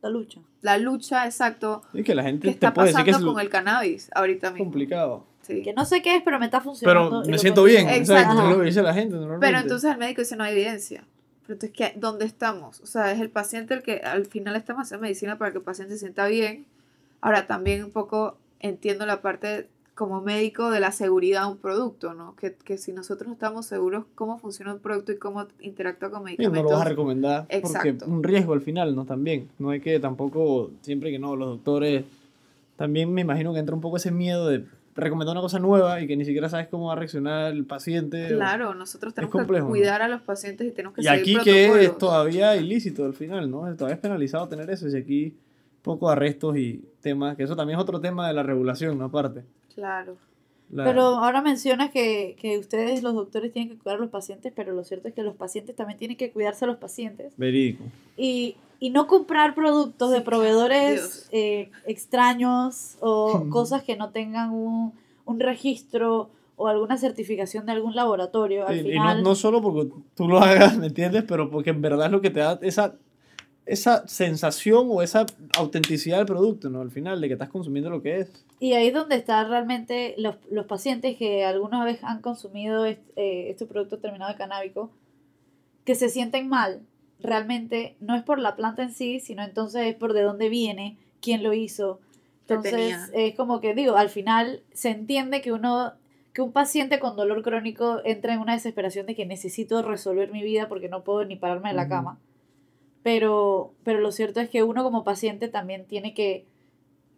[0.02, 0.40] La lucha.
[0.60, 3.32] la lucha, exacto, Y que la gente que te está puede decir que es pasando
[3.32, 4.64] con el cannabis ahorita mismo.
[4.66, 5.24] complicado.
[5.40, 5.62] Sí.
[5.62, 7.20] Que no sé qué es, pero me está funcionando.
[7.22, 9.46] Pero me siento bien, exacto, lo que dice la gente normalmente.
[9.46, 11.04] Pero entonces el médico dice no hay evidencia.
[11.46, 12.80] Pero entonces, ¿qué, ¿dónde estamos?
[12.80, 15.64] O sea, es el paciente el que al final estamos haciendo medicina para que el
[15.64, 16.66] paciente se sienta bien.
[17.20, 22.12] Ahora, también un poco entiendo la parte como médico de la seguridad de un producto,
[22.12, 22.36] ¿no?
[22.36, 26.18] Que, que si nosotros no estamos seguros cómo funciona un producto y cómo interactúa con
[26.18, 26.70] Sí, no medicamentos.
[26.72, 28.04] lo vas a recomendar porque Exacto.
[28.06, 29.06] un riesgo al final, ¿no?
[29.06, 29.48] También.
[29.58, 32.04] No hay que tampoco, siempre que no, los doctores,
[32.76, 34.66] también me imagino que entra un poco ese miedo de
[34.96, 38.32] recomendar una cosa nueva y que ni siquiera sabes cómo va a reaccionar el paciente.
[38.34, 39.70] o- Claro, nosotros tenemos complejo, que ¿no?
[39.70, 41.76] cuidar a los pacientes y tenemos que Y seguir aquí protocolos.
[41.78, 43.60] que es todavía ilícito al final, ¿no?
[43.76, 44.88] Todavía es penalizado tener eso.
[44.88, 45.34] Y aquí
[45.82, 49.04] poco arrestos y temas, que eso también es otro tema de la regulación, ¿no?
[49.04, 49.42] Aparte.
[49.74, 50.16] Claro.
[50.72, 54.52] La- Pero ahora mencionas que, que ustedes, los doctores, tienen que cuidar a los pacientes,
[54.56, 57.32] pero lo cierto es que los pacientes también tienen que cuidarse a los pacientes.
[57.36, 57.84] Verídico.
[58.16, 64.92] Y, y no comprar productos de proveedores eh, extraños o cosas que no tengan un,
[65.24, 68.66] un registro o alguna certificación de algún laboratorio.
[68.66, 71.24] Al y final, no, no solo porque tú lo hagas, ¿me entiendes?
[71.28, 72.94] Pero porque en verdad es lo que te da esa,
[73.66, 75.26] esa sensación o esa
[75.58, 76.80] autenticidad del producto, ¿no?
[76.80, 78.44] Al final, de que estás consumiendo lo que es.
[78.58, 83.00] Y ahí es donde están realmente los, los pacientes que alguna vez han consumido est-
[83.16, 84.90] eh, este producto terminado de canábico,
[85.84, 86.80] que se sienten mal.
[87.20, 90.96] Realmente no es por la planta en sí, sino entonces es por de dónde viene,
[91.20, 92.00] quién lo hizo.
[92.46, 95.92] ¿Qué Entonces es como que digo, al final se entiende que uno,
[96.32, 100.42] que un paciente con dolor crónico entra en una desesperación de que necesito resolver mi
[100.42, 102.18] vida porque no puedo ni pararme de la cama.
[103.02, 106.44] Pero, pero lo cierto es que uno como paciente también tiene que,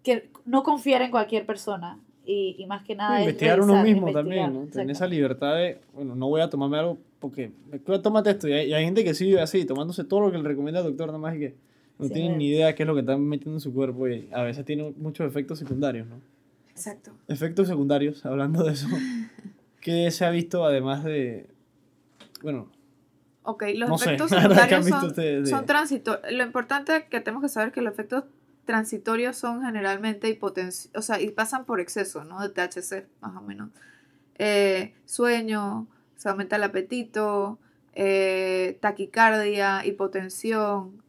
[0.04, 1.98] que no confiar en cualquier persona.
[2.24, 4.70] Y, y más que nada es investigar uno revisar, mismo investigar, también, ¿no?
[4.70, 7.52] Tener esa libertad de, bueno, no voy a tomarme algo porque,
[7.84, 8.48] "Claro, tómate esto.
[8.48, 10.86] Y hay, y hay gente que sigue así, tomándose todo lo que le recomienda el
[10.86, 11.54] doctor, nada más y que
[11.98, 14.28] no Sí, tienen ni idea qué es lo que están metiendo en su cuerpo y
[14.32, 16.20] a veces tiene muchos efectos secundarios, ¿no?
[16.70, 17.12] Exacto.
[17.26, 18.86] Efectos secundarios, hablando de eso,
[19.80, 21.48] ¿qué se ha visto además de,
[22.42, 22.70] bueno,
[23.42, 26.32] Ok, los No efectos secundarios son, ustedes de- son transitorios.
[26.32, 28.24] Lo importante que tenemos que saber es que los efectos
[28.66, 32.42] transitorios son generalmente hipotensi- o sea, y pasan por exceso, ¿no?
[32.42, 33.70] De THC, más o menos.
[34.38, 35.86] Eh, sueño,
[36.18, 37.60] se aumenta el apetito,
[37.94, 41.00] eh, taquicardia, hipotensión,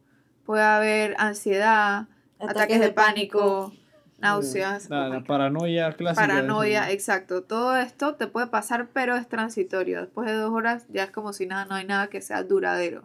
[0.46, 2.06] puede haber ansiedad,
[2.38, 3.72] ataques, de pánico,
[4.18, 6.22] náuseas, la, la paranoia clásica?
[6.22, 6.92] de Paranoia, ¿no?
[6.92, 7.42] exacto.
[7.42, 10.00] Todo esto te puede pasar, pero es transitorio.
[10.00, 13.02] Después de dos horas ya es como si nada, no hay nada que sea duradero.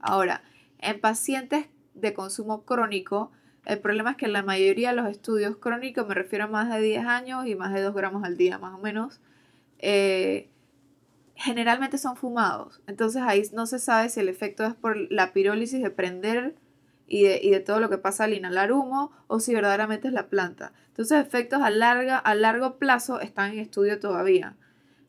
[0.00, 0.42] Ahora,
[0.80, 3.32] en pacientes de consumo crónico,
[3.64, 6.68] el problema es que en la mayoría de los estudios crónicos, me refiero a más
[6.70, 9.22] de 10 años y más de 2 gramos al día más o menos,
[9.78, 10.50] eh,
[11.38, 12.80] generalmente son fumados.
[12.86, 16.56] Entonces ahí no se sabe si el efecto es por la pirólisis de prender
[17.06, 20.14] y de, y de todo lo que pasa al inhalar humo o si verdaderamente es
[20.14, 20.72] la planta.
[20.88, 24.56] Entonces efectos a, larga, a largo plazo están en estudio todavía.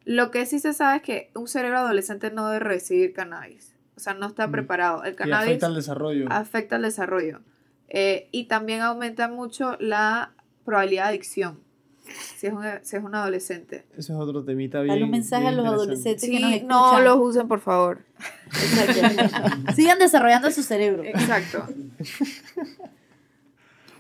[0.06, 3.76] Lo que sí se sabe es que un cerebro adolescente no debe recibir cannabis.
[3.98, 4.52] O sea, no está Mm.
[4.52, 5.04] preparado.
[5.04, 6.26] El Y cannabis afecta al desarrollo.
[6.30, 7.42] afecta el desarrollo.
[7.90, 11.60] Eh, y también aumenta mucho la probabilidad de adicción
[12.38, 13.84] si es un, si es un adolescente.
[13.92, 17.00] Ese es otro temita bien Dale un mensaje a los adolescentes Sí, que nos no
[17.02, 18.00] los usen, por favor.
[18.48, 19.74] Exacto.
[19.76, 21.04] Sigan desarrollando su cerebro.
[21.04, 21.66] Exacto.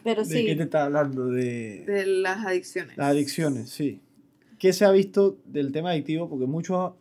[0.03, 1.27] Pero ¿De qué te sí, está hablando?
[1.27, 2.97] De De las adicciones.
[2.97, 4.01] las adicciones, sí.
[4.57, 6.29] ¿Qué se ha visto del tema adictivo?
[6.29, 6.93] Porque muchos,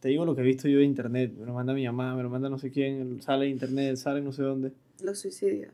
[0.00, 2.22] te digo lo que he visto yo de internet, me lo manda mi mamá, me
[2.22, 4.72] lo manda no sé quién, sale de internet, sale no sé dónde.
[5.02, 5.72] Los suicidios.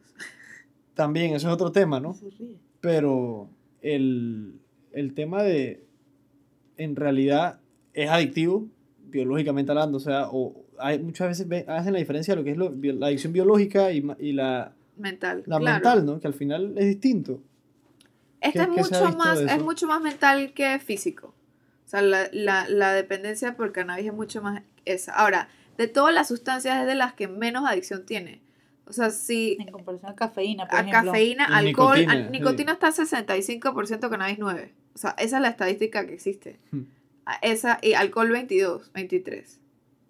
[0.95, 2.17] También, eso es otro tema, ¿no?
[2.81, 3.49] Pero
[3.83, 4.61] el,
[4.99, 5.85] el tema de,
[6.77, 7.61] en realidad,
[7.95, 8.67] es adictivo,
[9.11, 12.51] biológicamente hablando, o sea, o hay, muchas veces ve- hacen la diferencia de lo que
[12.53, 14.01] es lo- la adicción biológica y,
[14.33, 15.43] la mental.
[15.47, 15.75] la claro.
[15.75, 16.21] mental, ¿no?
[16.21, 17.41] Que al final es distinto.
[18.41, 21.35] Esta es ¿Qué- qué se ha mucho más, es mucho más mental que físico.
[21.87, 25.13] O sea, la, la, la dependencia por cannabis es mucho más esa.
[25.15, 28.41] Ahora, de todas las sustancias es de las que menos adicción tiene.
[28.87, 31.13] O sea, si En comparación a cafeína, por a ejemplo.
[31.13, 32.31] cafeína, alcohol, nicotina, a- sí.
[32.31, 34.73] nicotina está 65%, cannabis 9.
[34.99, 36.59] O sea, esa es la estadística que existe.
[36.73, 36.83] Hmm.
[37.25, 39.61] A Esa y alcohol 22, 23.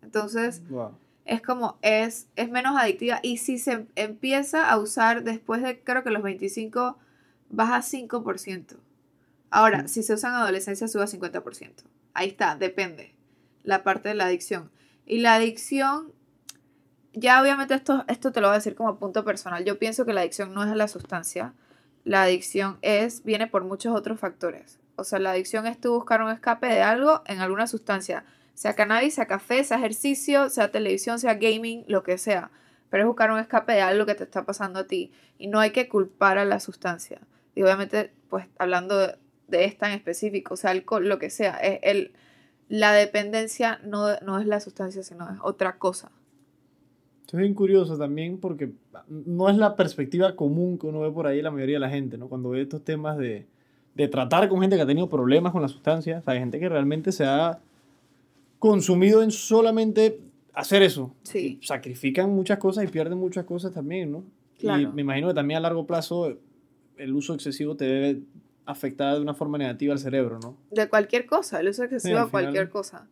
[0.03, 0.93] Entonces, Wow.
[1.27, 3.21] es como, es, es menos adictiva.
[3.23, 6.97] Y si se empieza a usar después de, creo que los 25,
[7.51, 8.77] baja 5%.
[9.51, 9.89] Ahora, Mm.
[9.89, 11.85] si se usa en adolescencia, sube a 50%.
[12.15, 13.15] Ahí está, depende.
[13.65, 14.71] La parte de la adicción.
[15.05, 16.13] Y la adicción,
[17.13, 19.67] ya obviamente esto, esto te lo voy a decir como punto personal.
[19.67, 21.53] Yo pienso que la adicción no es a la sustancia.
[22.09, 24.79] La adicción es, viene por muchos otros factores.
[24.97, 28.75] O sea, la adicción es tú buscar un escape de algo en alguna sustancia sea
[28.75, 32.51] cannabis, sea café, sea ejercicio, sea televisión, sea gaming, lo que sea.
[32.91, 35.13] Pero es buscar un escape de algo que te está pasando a ti.
[35.39, 37.21] Y no hay que culpar a la sustancia.
[37.55, 41.57] Y obviamente, pues hablando de, de esta en específico, o sea, alcohol, lo que sea,
[41.59, 42.15] es el,
[42.69, 46.11] la dependencia no, no es la sustancia, sino es otra cosa.
[47.29, 48.71] Esto es bien curioso también porque
[49.07, 52.17] no es la perspectiva común que uno ve por ahí la mayoría de la gente,
[52.17, 52.27] ¿no?
[52.27, 53.45] Cuando ve estos temas de,
[53.95, 56.59] de tratar con gente que ha tenido problemas con la sustancia, o sea, hay gente
[56.59, 57.59] que realmente se ha
[58.59, 60.23] consumido en solamente
[60.55, 61.15] hacer eso.
[61.23, 61.59] Sí.
[61.61, 64.25] Y sacrifican muchas cosas y pierden muchas cosas también, ¿no?
[64.57, 64.91] Y Claro.
[64.95, 66.35] me imagino que también a largo plazo
[66.97, 68.23] el uso excesivo te debe
[68.65, 70.57] afectar de una forma negativa al cerebro, ¿no?
[70.71, 73.07] De cualquier cosa, el uso excesivo al de cualquier cosa.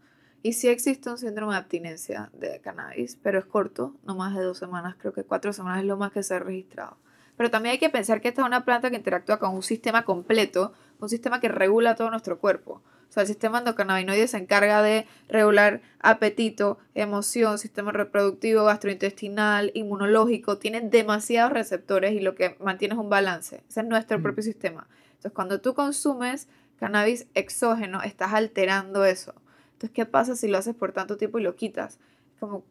[0.47, 4.45] Y sí existe un síndrome de abstinencia de cannabis, pero es corto, no más de
[4.45, 6.99] dos semanas, creo que cuatro semanas es lo más que se ha registrado.
[7.37, 10.05] Pero también hay que pensar que esta es una planta que interactúa con un sistema
[10.05, 12.81] completo, un sistema que regula todo nuestro cuerpo.
[13.09, 20.59] O sea, el sistema endocannabinoide se encarga de regular apetito, emoción, sistema reproductivo, gastrointestinal, inmunológico.
[20.59, 23.65] Tiene demasiados receptores y lo que mantiene es un balance.
[23.69, 24.23] Ese es nuestro Mm.
[24.23, 24.87] propio sistema.
[25.09, 26.47] Entonces, cuando tú consumes
[26.79, 29.35] cannabis exógeno, estás alterando eso.
[29.77, 31.99] Entonces, ¿qué pasa si lo haces por tanto tiempo y lo quitas?
[32.41, 32.65] Como,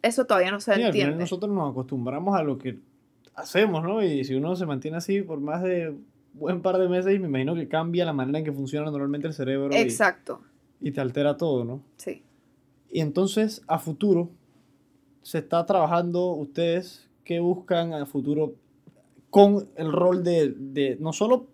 [0.00, 1.22] eso todavía no se Sí, al final entiende.
[1.24, 2.78] nosotros nos acostumbramos a lo que
[3.34, 4.02] hacemos, ¿no?
[4.02, 5.94] Y si uno se mantiene así por más de
[6.32, 9.34] buen par de meses, me imagino que cambia la manera en que funciona normalmente el
[9.34, 10.40] cerebro y- Exacto,
[10.80, 11.82] y, te altera todo, ¿no?
[11.98, 12.22] sí.
[12.90, 14.30] Y entonces, a futuro,
[15.22, 18.54] se está trabajando ustedes que buscan a futuro
[19.28, 21.46] con el rol de, de no solo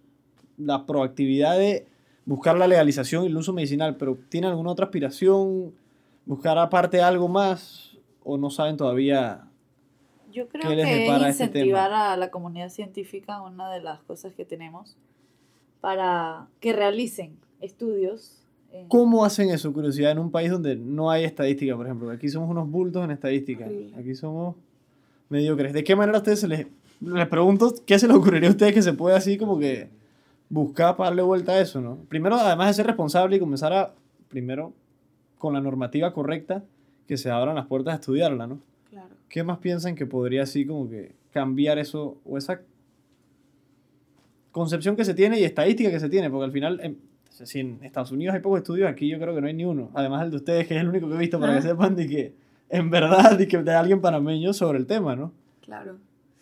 [0.57, 1.87] la proactividad de
[2.29, 5.73] buscar la legalización y el uso medicinal, pero ¿tienen alguna otra aspiración?
[6.27, 7.97] ¿Buscar aparte algo más?
[8.23, 9.47] ¿O no saben todavía?
[10.31, 14.35] Yo creo ¿Qué les que este incentivar a la comunidad científica, una de las cosas
[14.35, 14.95] que tenemos,
[15.81, 18.43] para que realicen estudios.
[18.73, 22.11] en- ¿Cómo hacen eso, curiosidad, en un país donde no hay estadística, por ejemplo?
[22.11, 23.67] Aquí somos unos bultos en estadística.
[23.99, 24.55] Aquí somos
[25.31, 25.73] mediocres.
[25.73, 26.67] ¿De qué manera a ustedes se les...
[27.01, 29.89] Les pregunto, ¿qué se les ocurriría a ustedes que se puede así como que
[30.49, 31.97] buscar para darle vuelta a eso, no?
[32.09, 33.95] Primero, además de ser responsable y comenzar a,
[34.29, 34.73] primero,
[35.39, 36.65] con la normativa correcta,
[37.07, 38.61] que se abran las puertas a estudiarla, ¿no?
[38.91, 39.09] Claro.
[39.29, 42.61] ¿Qué más piensan que podría así como que cambiar eso o esa
[44.53, 46.31] concepción que se tiene y estadística que se tiene?
[46.31, 46.99] Porque al final, en,
[47.31, 49.91] si en Estados Unidos hay pocos estudios, aquí yo creo que no hay ni uno.
[49.95, 52.09] Además el de ustedes, que es el único que he visto para que sepan de
[52.09, 52.35] que
[52.69, 55.33] en verdad y que de alguien panameño sobre el tema, ¿no?
[55.63, 55.97] Claro.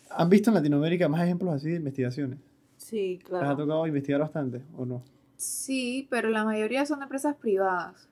[0.09, 2.39] ¿Han visto en Latinoamérica más ejemplos así de investigaciones?
[2.87, 3.57] Sí, ¿Les ha claro.
[3.57, 5.03] tocado investigar bastante o no?
[5.35, 8.07] Sí, pero la mayoría son de empresas privadas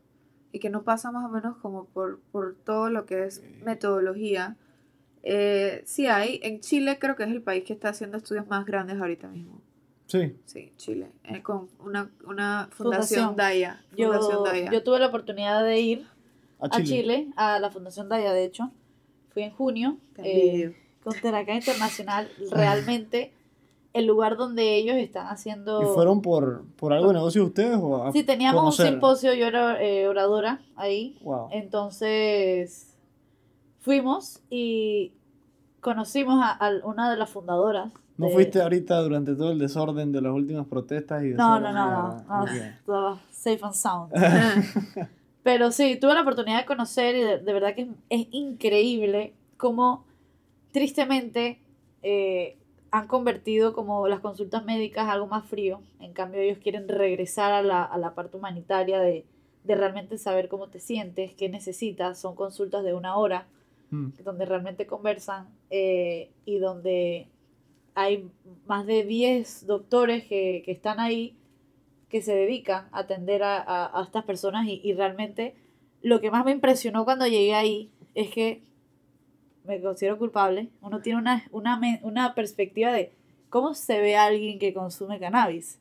[0.52, 4.58] y que no pasa más o menos como por, por todo lo que es metodología.
[5.24, 8.66] Eh, sí hay, en Chile creo que es el país que está haciendo estudios más
[8.66, 9.62] grandes ahorita mismo.
[10.08, 10.36] Sí.
[10.44, 13.36] Sí, Chile, eh, con una, una fundación, Fundación.
[13.38, 13.82] Daya.
[13.96, 14.72] Fundación Yo, Daya.
[14.72, 16.08] yo tuve la oportunidad de ir
[16.60, 16.86] A a Chile.
[16.86, 18.72] Chile, a la Fundación Daya, de hecho.
[19.30, 19.98] Fui en junio.
[20.18, 23.32] Eh, con Teracá Internacional, realmente
[23.96, 25.82] el lugar donde ellos están haciendo...
[25.82, 28.86] ¿Y fueron por, por algo de negocio ustedes o a Sí, teníamos conocer?
[28.88, 31.48] un simposio, yo era eh, oradora ahí, Wow.
[31.52, 32.96] entonces
[33.80, 35.14] fuimos y
[35.82, 37.92] conocimos a, a una de las fundadoras.
[38.18, 41.24] ¿No de- fuiste ahorita durante todo el desorden de las últimas protestas?
[41.24, 44.12] Y No, no, no, no, Ah, no, estaba safe and sound.
[45.44, 49.34] Pero sí, tuve la oportunidad de conocer y de, de verdad que es, es increíble
[49.58, 50.06] cómo
[50.72, 51.60] tristemente
[52.02, 52.58] eh,
[52.98, 55.82] han convertido como las consultas médicas algo más frío.
[56.00, 59.26] En cambio ellos quieren regresar a la, a la parte humanitaria de,
[59.64, 62.20] de realmente saber cómo te sientes, qué necesitas.
[62.20, 63.48] Son consultas de una hora
[63.92, 64.10] Mm.
[64.24, 67.28] donde realmente conversan eh, y donde
[67.94, 68.28] hay
[68.66, 71.36] más de 10 doctores que, que están ahí
[72.10, 75.54] que se dedican a atender a, a- a estas personas y, y realmente
[76.02, 78.64] lo que más me impresionó cuando llegué ahí es que
[79.68, 83.12] me considero culpable, uno tiene una, una, una perspectiva de
[83.50, 85.80] cómo se ve alguien que consume cannabis.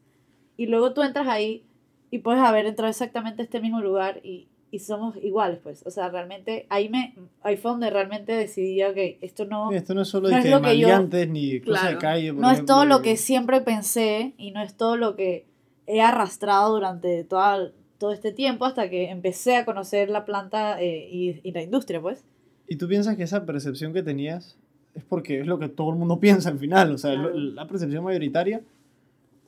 [0.56, 1.64] Y luego tú entras ahí
[2.10, 5.84] y puedes haber entrado exactamente a este mismo lugar y, y somos iguales, pues.
[5.86, 9.94] O sea, realmente ahí, me, ahí fue donde realmente decidí, ok, esto no, Sí, Esto
[9.94, 11.98] no es solo No de es que lo que yo- maleantes ni cosas de Claro.
[11.98, 12.32] calle.
[12.32, 15.46] por no es todo ejemplo, lo que siempre pensé y no es todo lo que
[15.86, 21.08] he arrastrado durante toda, todo este tiempo hasta que empecé a conocer la planta eh,
[21.10, 22.24] y, y la industria, pues.
[22.68, 24.56] ¿Y tú piensas que esa percepción que tenías
[24.94, 26.92] es porque es lo que todo el mundo piensa al final?
[26.92, 27.34] O sea, Claro.
[27.34, 28.62] la percepción mayoritaria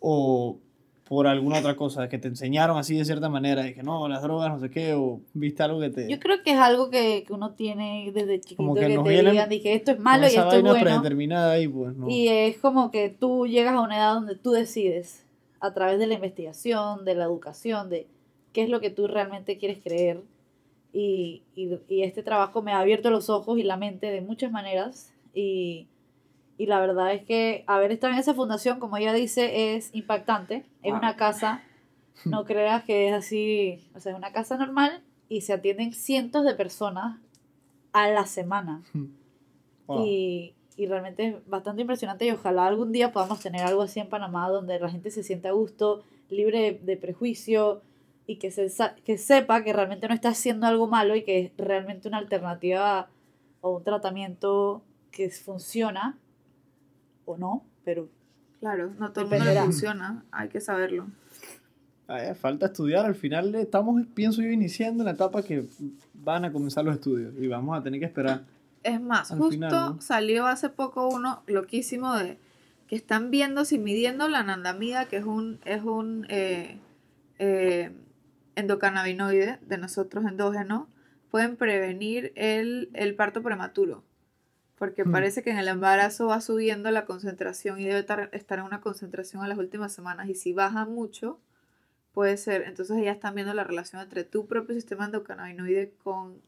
[0.01, 0.59] o
[1.09, 4.23] por alguna otra cosa, que te enseñaron así de cierta manera, de que no, las
[4.23, 6.11] drogas, no sé qué, o viste algo que te...
[6.11, 9.05] Yo creo que es algo que, que uno tiene desde chiquito Como que, que nos
[9.05, 10.81] te digan, dije, esto es malo y esto es bueno.
[10.81, 12.09] predeterminada pues, ¿no?
[12.09, 15.25] Y es como que tú llegas a una edad donde tú decides,
[15.61, 18.09] a través de la investigación, de la educación, de
[18.53, 20.23] qué es lo que tú realmente quieres creer.
[20.99, 24.51] Y, y, y este trabajo me ha abierto los ojos y la mente de muchas
[24.51, 25.13] maneras.
[25.35, 25.89] Y,
[26.57, 30.65] y la verdad es que haber estado en esa fundación, como ella dice, es impactante.
[30.83, 30.99] Es Wow.
[31.01, 31.63] una casa,
[32.25, 36.45] no creas que es así, o sea, es una casa normal y se atienden cientos
[36.47, 37.21] de personas
[37.93, 38.83] a la semana.
[39.89, 40.05] Wow.
[40.05, 44.09] Y, y realmente es bastante impresionante y ojalá algún día podamos tener algo así en
[44.09, 47.83] Panamá donde la gente se sienta a gusto, libre de, de prejuicio
[48.27, 51.41] y que, se, sa- que sepa que realmente no está haciendo algo malo y que
[51.41, 53.09] es realmente una alternativa
[53.61, 56.19] o un tratamiento que funciona
[57.25, 58.09] o no, pero
[58.61, 61.07] Claro, no todo el mundo le funciona, hay que saberlo.
[62.09, 65.67] Ya, falta estudiar, al final estamos, pienso yo, iniciando en la etapa que
[66.15, 68.43] van a comenzar los estudios y vamos a tener que esperar.
[68.83, 70.01] Es más, justo final, ¿no?
[70.01, 72.39] salió hace poco uno loquísimo de
[72.87, 76.79] que están viendo si midiendo la anandamida, que es un, es un eh,
[77.41, 77.91] eh,
[78.57, 80.89] endocannabinoide de nosotros endógeno,
[81.31, 84.03] pueden prevenir el, el parto prematuro.
[84.79, 85.13] Porque Hmm.
[85.13, 88.81] parece que en el embarazo va subiendo la concentración y debe tar- estar en una
[88.81, 90.29] concentración en las últimas semanas.
[90.29, 91.39] Y si baja mucho,
[92.13, 92.63] puede ser.
[92.63, 96.41] Entonces ya están viendo la relación entre tu propio sistema endocannabinoide con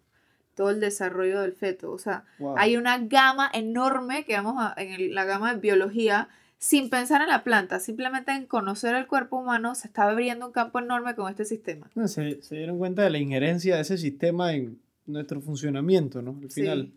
[0.55, 1.91] todo el desarrollo del feto.
[1.93, 2.57] O sea, Wow.
[2.59, 6.29] hay una gama enorme que vamos a, en el- la gama de biología,
[6.59, 10.53] sin pensar en la planta, simplemente en conocer el cuerpo humano, se está abriendo un
[10.53, 11.89] campo enorme con este sistema.
[11.95, 16.37] No, Se, se dieron cuenta de la injerencia de ese sistema en nuestro funcionamiento, ¿no?
[16.43, 16.63] Al Sí.
[16.63, 16.93] final,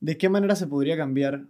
[0.00, 1.42] ¿de qué manera se podría cambiar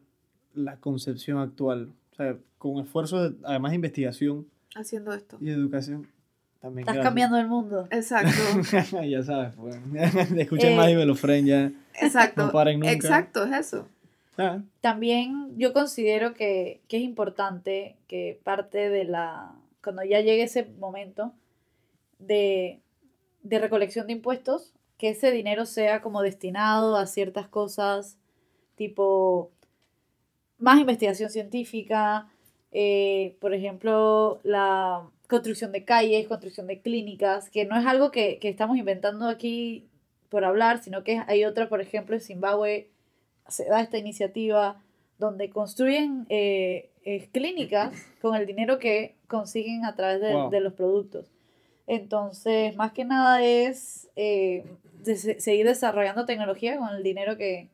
[0.55, 1.91] la concepción actual?
[2.13, 5.37] O sea, con esfuerzos, de- además de investigación Haciendo esto.
[5.41, 6.07] y educación.
[6.61, 7.87] También estás cambiando el mundo.
[7.91, 8.31] Exacto,
[9.09, 9.77] ya sabes, pues.
[10.37, 11.73] Escuchen Eh, más y Friend ya.
[12.01, 12.47] exacto.
[12.47, 12.93] No paren nunca.
[12.93, 13.89] Exacto, es eso.
[14.39, 20.45] Ah, También yo considero que, que es importante que parte de la, cuando ya llegue
[20.45, 21.33] ese momento
[22.21, 22.81] de,
[23.43, 28.17] de recolección de impuestos, que ese dinero sea como destinado a ciertas cosas,
[28.77, 29.51] tipo
[30.59, 32.29] más investigación científica,
[32.71, 38.39] eh, por ejemplo, la construcción de calles, construcción de clínicas, que no es algo que,
[38.39, 39.89] que estamos inventando aquí
[40.29, 42.91] por hablar, sino que hay otra, por ejemplo, en Zimbabue
[43.49, 44.81] se da esta iniciativa
[45.19, 47.93] donde construyen eh, eh, clínicas
[48.23, 50.51] con el dinero que consiguen a través de, Wow.
[50.51, 51.27] de los productos.
[51.87, 54.65] Entonces, más que nada es eh,
[55.05, 57.69] de se- seguir desarrollando tecnología con el dinero que...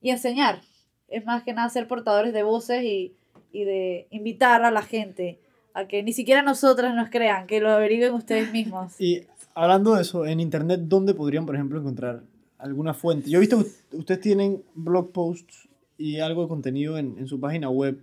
[0.00, 0.60] y enseñar.
[1.08, 3.14] Es más que nada ser portadores de voces y,
[3.52, 5.38] y de invitar a la gente
[5.74, 9.00] a que ni siquiera nosotras nos crean, que lo averigüen ustedes mismos.
[9.00, 12.22] Y hablando de eso, en internet, ¿dónde podrían, por ejemplo, encontrar
[12.58, 13.30] alguna fuente?
[13.30, 17.40] Yo he visto que ustedes tienen blog posts y algo de contenido en, en su
[17.40, 17.98] página web.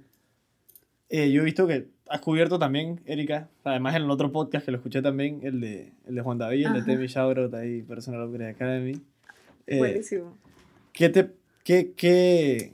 [1.10, 4.72] Eh, yo he visto que has cubierto también, Erika, además en el otro podcast que
[4.72, 6.86] lo escuché también, el de, el de Juan David, el de Ajá.
[6.86, 9.02] Temi Shoutout ahí, Personal Upgrade Academy.
[9.68, 10.38] Eh, Buenísimo.
[10.94, 11.32] ¿qué, te,
[11.64, 12.72] qué, qué,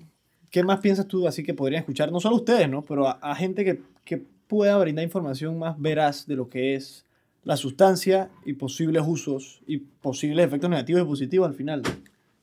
[0.49, 2.11] qué más piensas tú así que podrían escuchar?
[2.11, 2.82] No solo ustedes, ¿no?
[2.82, 7.05] Pero a, a gente que, que pueda brindar información más veraz de lo que es
[7.43, 11.83] la sustancia y posibles usos y posibles efectos negativos y positivos al final.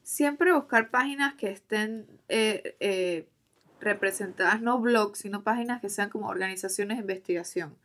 [0.03, 3.29] Siempre buscar páginas que estén eh, eh,
[3.81, 7.77] representadas, no blogs, sino páginas que sean como organizaciones de investigación.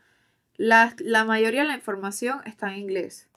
[0.55, 3.27] La, la mayoría de la información está en inglés.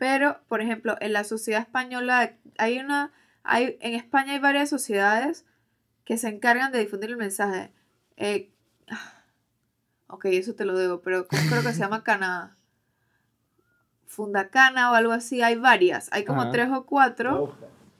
[0.00, 3.12] Pero, por ejemplo, en la sociedad española hay una.
[3.42, 5.44] Hay, en España hay varias sociedades
[6.04, 7.70] que se encargan de difundir el mensaje.
[8.16, 8.50] Eh,
[10.06, 12.56] ok, eso te lo debo, pero creo que se llama Cana.
[14.10, 15.40] Fundacana o algo así.
[15.40, 16.08] Hay varias.
[16.12, 16.50] Hay como Ajá.
[16.50, 17.56] tres o cuatro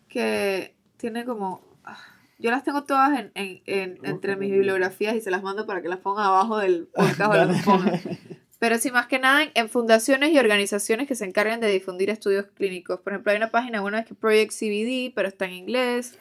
[0.08, 1.62] que tiene como...
[1.84, 1.96] ah,
[2.38, 5.80] Yo las tengo todas en, en- en- entre mis bibliografías y se las mando para
[5.82, 8.00] que las pongan abajo del podcast o las pongan.
[8.58, 12.46] Pero sí, más que nada en, fundaciones y organizaciones que se encargan de difundir estudios
[12.54, 13.00] clínicos.
[13.00, 16.18] Por ejemplo, hay una página, una que es Project CBD, pero está en inglés.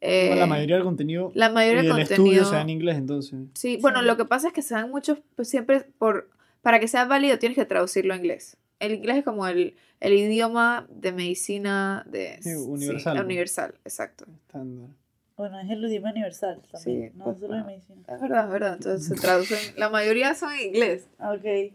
[0.00, 2.70] Eh, la mayoría del contenido la mayoría y del del contenido estudio se da en
[2.70, 3.38] inglés, entonces.
[3.54, 4.06] Sí, bueno, Sí.
[4.06, 6.28] lo que pasa es que se dan muchos, pues siempre por,
[6.60, 8.58] para que sea válido tienes que traducirlo a inglés.
[8.80, 13.26] El inglés es como el, el idioma de medicina de Sí, universal, la ¿no?
[13.26, 14.26] universal, exacto.
[14.46, 14.88] Estándar.
[15.36, 17.64] Bueno, es el idioma universal también, Sí, no pues, solo de ah.
[17.64, 18.02] medicina.
[18.08, 18.74] Es verdad, es verdad.
[18.74, 21.06] Entonces se traducen, la mayoría son en inglés.
[21.20, 21.74] Ok.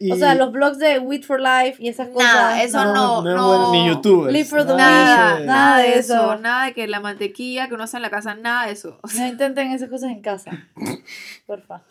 [0.00, 2.34] Y- O sea, los blogs de Wheat for Life y esas cosas.
[2.34, 3.72] Nada, eso no, no.
[3.72, 4.28] ni YouTube.
[4.30, 6.36] Live for the Nada, nada de eso, eso.
[6.38, 8.98] nada de que la mantequilla que uno hace en la casa, nada de eso.
[9.02, 10.50] O sea, No intenten esas cosas en casa.
[11.46, 11.82] Porfa.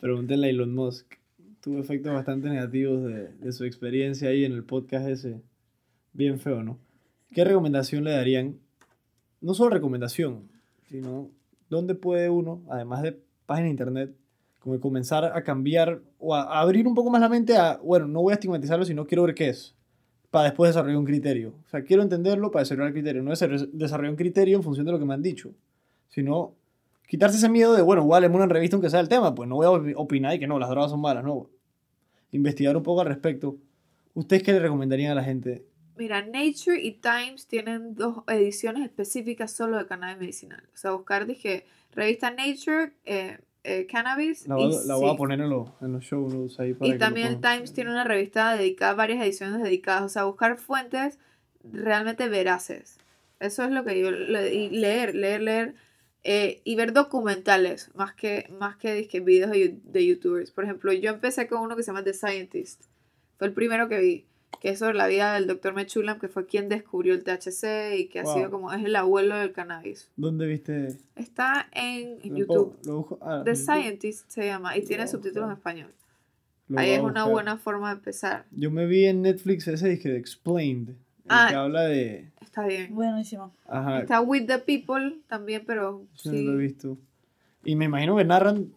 [0.00, 1.14] Pregúntenle a Elon Musk.
[1.60, 5.40] Tuvo efectos bastante negativos de, de su experiencia ahí en el podcast ese.
[6.12, 6.78] Bien feo, ¿no?
[7.32, 8.58] ¿Qué recomendación le darían?
[9.40, 10.48] No solo recomendación,
[10.88, 11.30] sino
[11.68, 14.14] dónde puede uno, además de página de internet,
[14.58, 18.22] como comenzar a cambiar o a, abrir un poco más la mente a, bueno, no
[18.22, 19.74] voy a estigmatizarlo, sino quiero ver qué es,
[20.30, 21.54] para después desarrollar un criterio.
[21.66, 24.86] O sea, quiero entenderlo para desarrollar el criterio, no desarroll- desarrollar un criterio en función
[24.86, 25.54] de lo que me han dicho,
[26.08, 26.54] sino
[27.10, 29.48] quitarse ese miedo de, bueno, voy a leerme una revista aunque sea el tema, pues
[29.48, 31.50] no voy a opi- opinar y que no, las drogas son malas, no.
[32.30, 33.56] Investigar un poco al respecto.
[34.14, 35.64] ¿Ustedes qué le recomendarían a la gente?
[35.96, 40.62] Mira, Nature y Times tienen dos ediciones específicas solo de cannabis medicinal.
[40.72, 44.46] O sea, buscar, dije, revista Nature, eh, eh, Cannabis.
[44.46, 46.72] La, voy y, a- la voy a poner en, los en los show notes ahí
[46.74, 47.40] para Y que lo también el.
[47.40, 50.02] Times tiene una revista dedicada, varias ediciones dedicadas.
[50.04, 51.18] O sea, buscar fuentes
[51.72, 52.98] realmente veraces.
[53.40, 54.10] Eso es lo que yo.
[54.12, 55.74] le- y leer, leer, leer.
[56.24, 60.50] Eh, y ver documentales, más que, más que dizque, videos de, de youtubers.
[60.50, 62.84] Por ejemplo, yo empecé con uno que se llama The Scientist.
[63.38, 64.26] Fue el primero que vi.
[64.60, 68.08] Que es sobre la vida del doctor Mechulam, que fue quien descubrió el THC y
[68.08, 68.34] que ha Wow.
[68.34, 68.72] sido como.
[68.72, 70.10] Es el abuelo del cannabis.
[70.16, 70.98] ¿Dónde viste?
[71.14, 72.76] Está en Lo YouTube.
[72.84, 73.56] lo ah, The en.
[73.56, 75.90] Scientist se llama y tiene Wow, subtítulos en español.
[76.68, 78.44] Lo Ahí es una buena forma de empezar.
[78.50, 80.90] Yo me vi en Netflix ese disque de Explained.
[80.90, 80.96] El
[81.28, 81.46] Ah.
[81.48, 82.29] que habla de.
[82.50, 82.92] Está bien.
[82.94, 83.52] Buenísimo.
[83.68, 86.44] Ajá, Está With the People también, pero sí, sí.
[86.44, 86.98] no lo he visto.
[87.64, 88.72] Y me imagino que narran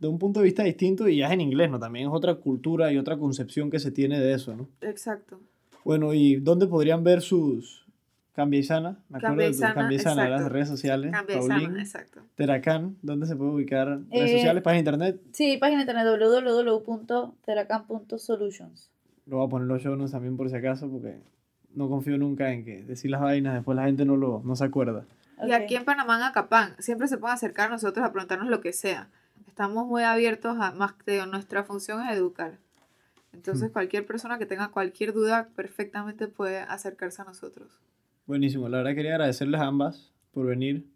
[0.00, 1.78] de un punto de vista distinto y ya es en inglés, ¿no?
[1.78, 4.68] También es otra cultura y otra concepción que se tiene de eso, ¿no?
[4.80, 5.38] Exacto.
[5.84, 7.84] Bueno, ¿y dónde podrían ver sus
[8.32, 9.02] Cambia y Sana?
[9.08, 10.42] Me acuerdo de tu Cambia y Sana, Cambia y Sana, exacto.
[10.44, 11.10] las redes sociales.
[11.12, 12.20] Cambia de Paulín, sana, exacto.
[12.36, 13.88] Teracán, ¿dónde se puede ubicar?
[13.88, 15.20] Redes Eh, sociales, página de internet.
[15.32, 16.06] Sí, página de internet
[17.58, 18.90] www.teracan.solutions.
[19.26, 21.20] Lo voy a poner los show notes también por si acaso, porque
[21.78, 24.64] no confío nunca en que decir las vainas, después la gente no, lo, no se
[24.64, 25.04] acuerda.
[25.42, 25.52] Y Ok.
[25.52, 28.72] aquí en Panamá, en Acapán, siempre se pueden acercar a nosotros a preguntarnos lo que
[28.72, 29.08] sea.
[29.46, 32.58] Estamos muy abiertos a más que nuestra función es educar.
[33.32, 33.72] Entonces, Hmm.
[33.72, 37.68] cualquier persona que tenga cualquier duda perfectamente puede acercarse a nosotros.
[38.26, 40.86] Buenísimo, la verdad quería agradecerles a ambas por venir.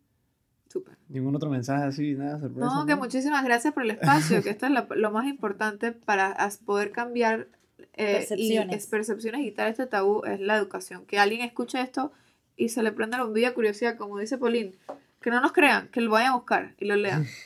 [0.69, 0.97] Súper.
[1.09, 2.67] Ningún otro mensaje así, nada, sorpresa.
[2.67, 6.35] No, que muchísimas gracias por el espacio, que esto es lo, lo más importante para
[6.65, 7.47] poder cambiar
[7.95, 8.75] eh, Percepciones.
[8.75, 11.05] y es- percepciones y quitar este tabú es la educación.
[11.07, 12.13] Que alguien escuche esto
[12.57, 14.73] y se le prenda la bombilla curiosidad, como dice Pauline,
[15.21, 17.27] que no nos crean, que lo vayan a buscar y lo lean.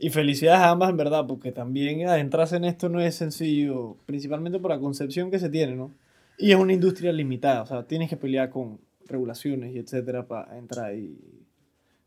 [0.00, 4.60] Y felicidades a ambas, en verdad, porque también adentrarse en esto no es sencillo, principalmente
[4.60, 5.90] por la concepción que se tiene, ¿no?
[6.38, 10.56] Y es una industria limitada, o sea, tienes que pelear con regulaciones y etcétera para
[10.56, 11.18] entrar y...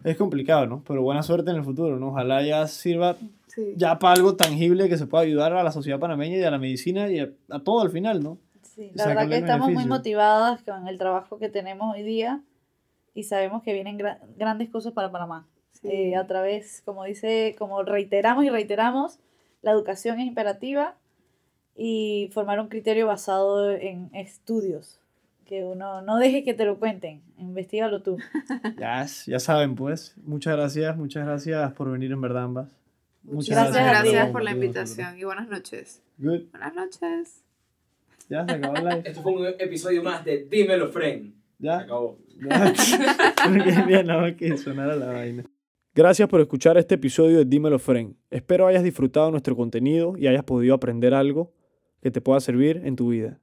[0.06, 0.82] Es complicado, ¿no?
[0.88, 2.12] Pero buena suerte en el futuro, ¿no?
[2.12, 3.18] Ojalá ya sirva
[3.54, 3.74] Sí.
[3.76, 6.58] ya para algo tangible que se pueda ayudar a la sociedad panameña y a la
[6.58, 8.38] medicina y a, a todo al final, ¿no?
[8.62, 9.90] Sí, la verdad que estamos muy beneficio.
[9.98, 12.42] motivadas con el trabajo que tenemos hoy día
[13.14, 15.48] y sabemos que vienen gra- grandes cosas para Panamá.
[15.74, 15.90] Sí.
[15.92, 19.20] Eh, a través, como dice, como reiteramos y reiteramos,
[19.62, 20.96] la educación es imperativa
[21.76, 25.00] y formar un criterio basado en estudios.
[25.46, 28.18] Que uno no deje que te lo cuenten, investigalo tú.
[28.80, 30.16] Ya, ya saben, pues.
[30.24, 32.70] Muchas gracias, muchas gracias por venir, en verdad, ambas.
[33.24, 34.10] Muchas gracias ti.
[34.12, 36.02] gracias por la invitación y buenas noches.
[36.18, 36.50] Good.
[36.52, 37.44] Buenas noches.
[38.30, 39.02] Ya se acabó el live.
[39.06, 41.26] Esto fue un episodio más de Dímelo, Friend.
[41.34, 41.34] Se
[41.66, 41.80] Ya.
[41.80, 42.18] acabó.
[43.88, 45.44] Bien, nada más que sonara la vaina.
[45.94, 48.16] Gracias por escuchar este episodio de Dímelo Friend.
[48.30, 51.54] Espero hayas disfrutado nuestro contenido y hayas podido aprender algo
[52.02, 53.41] que te pueda servir en tu vida.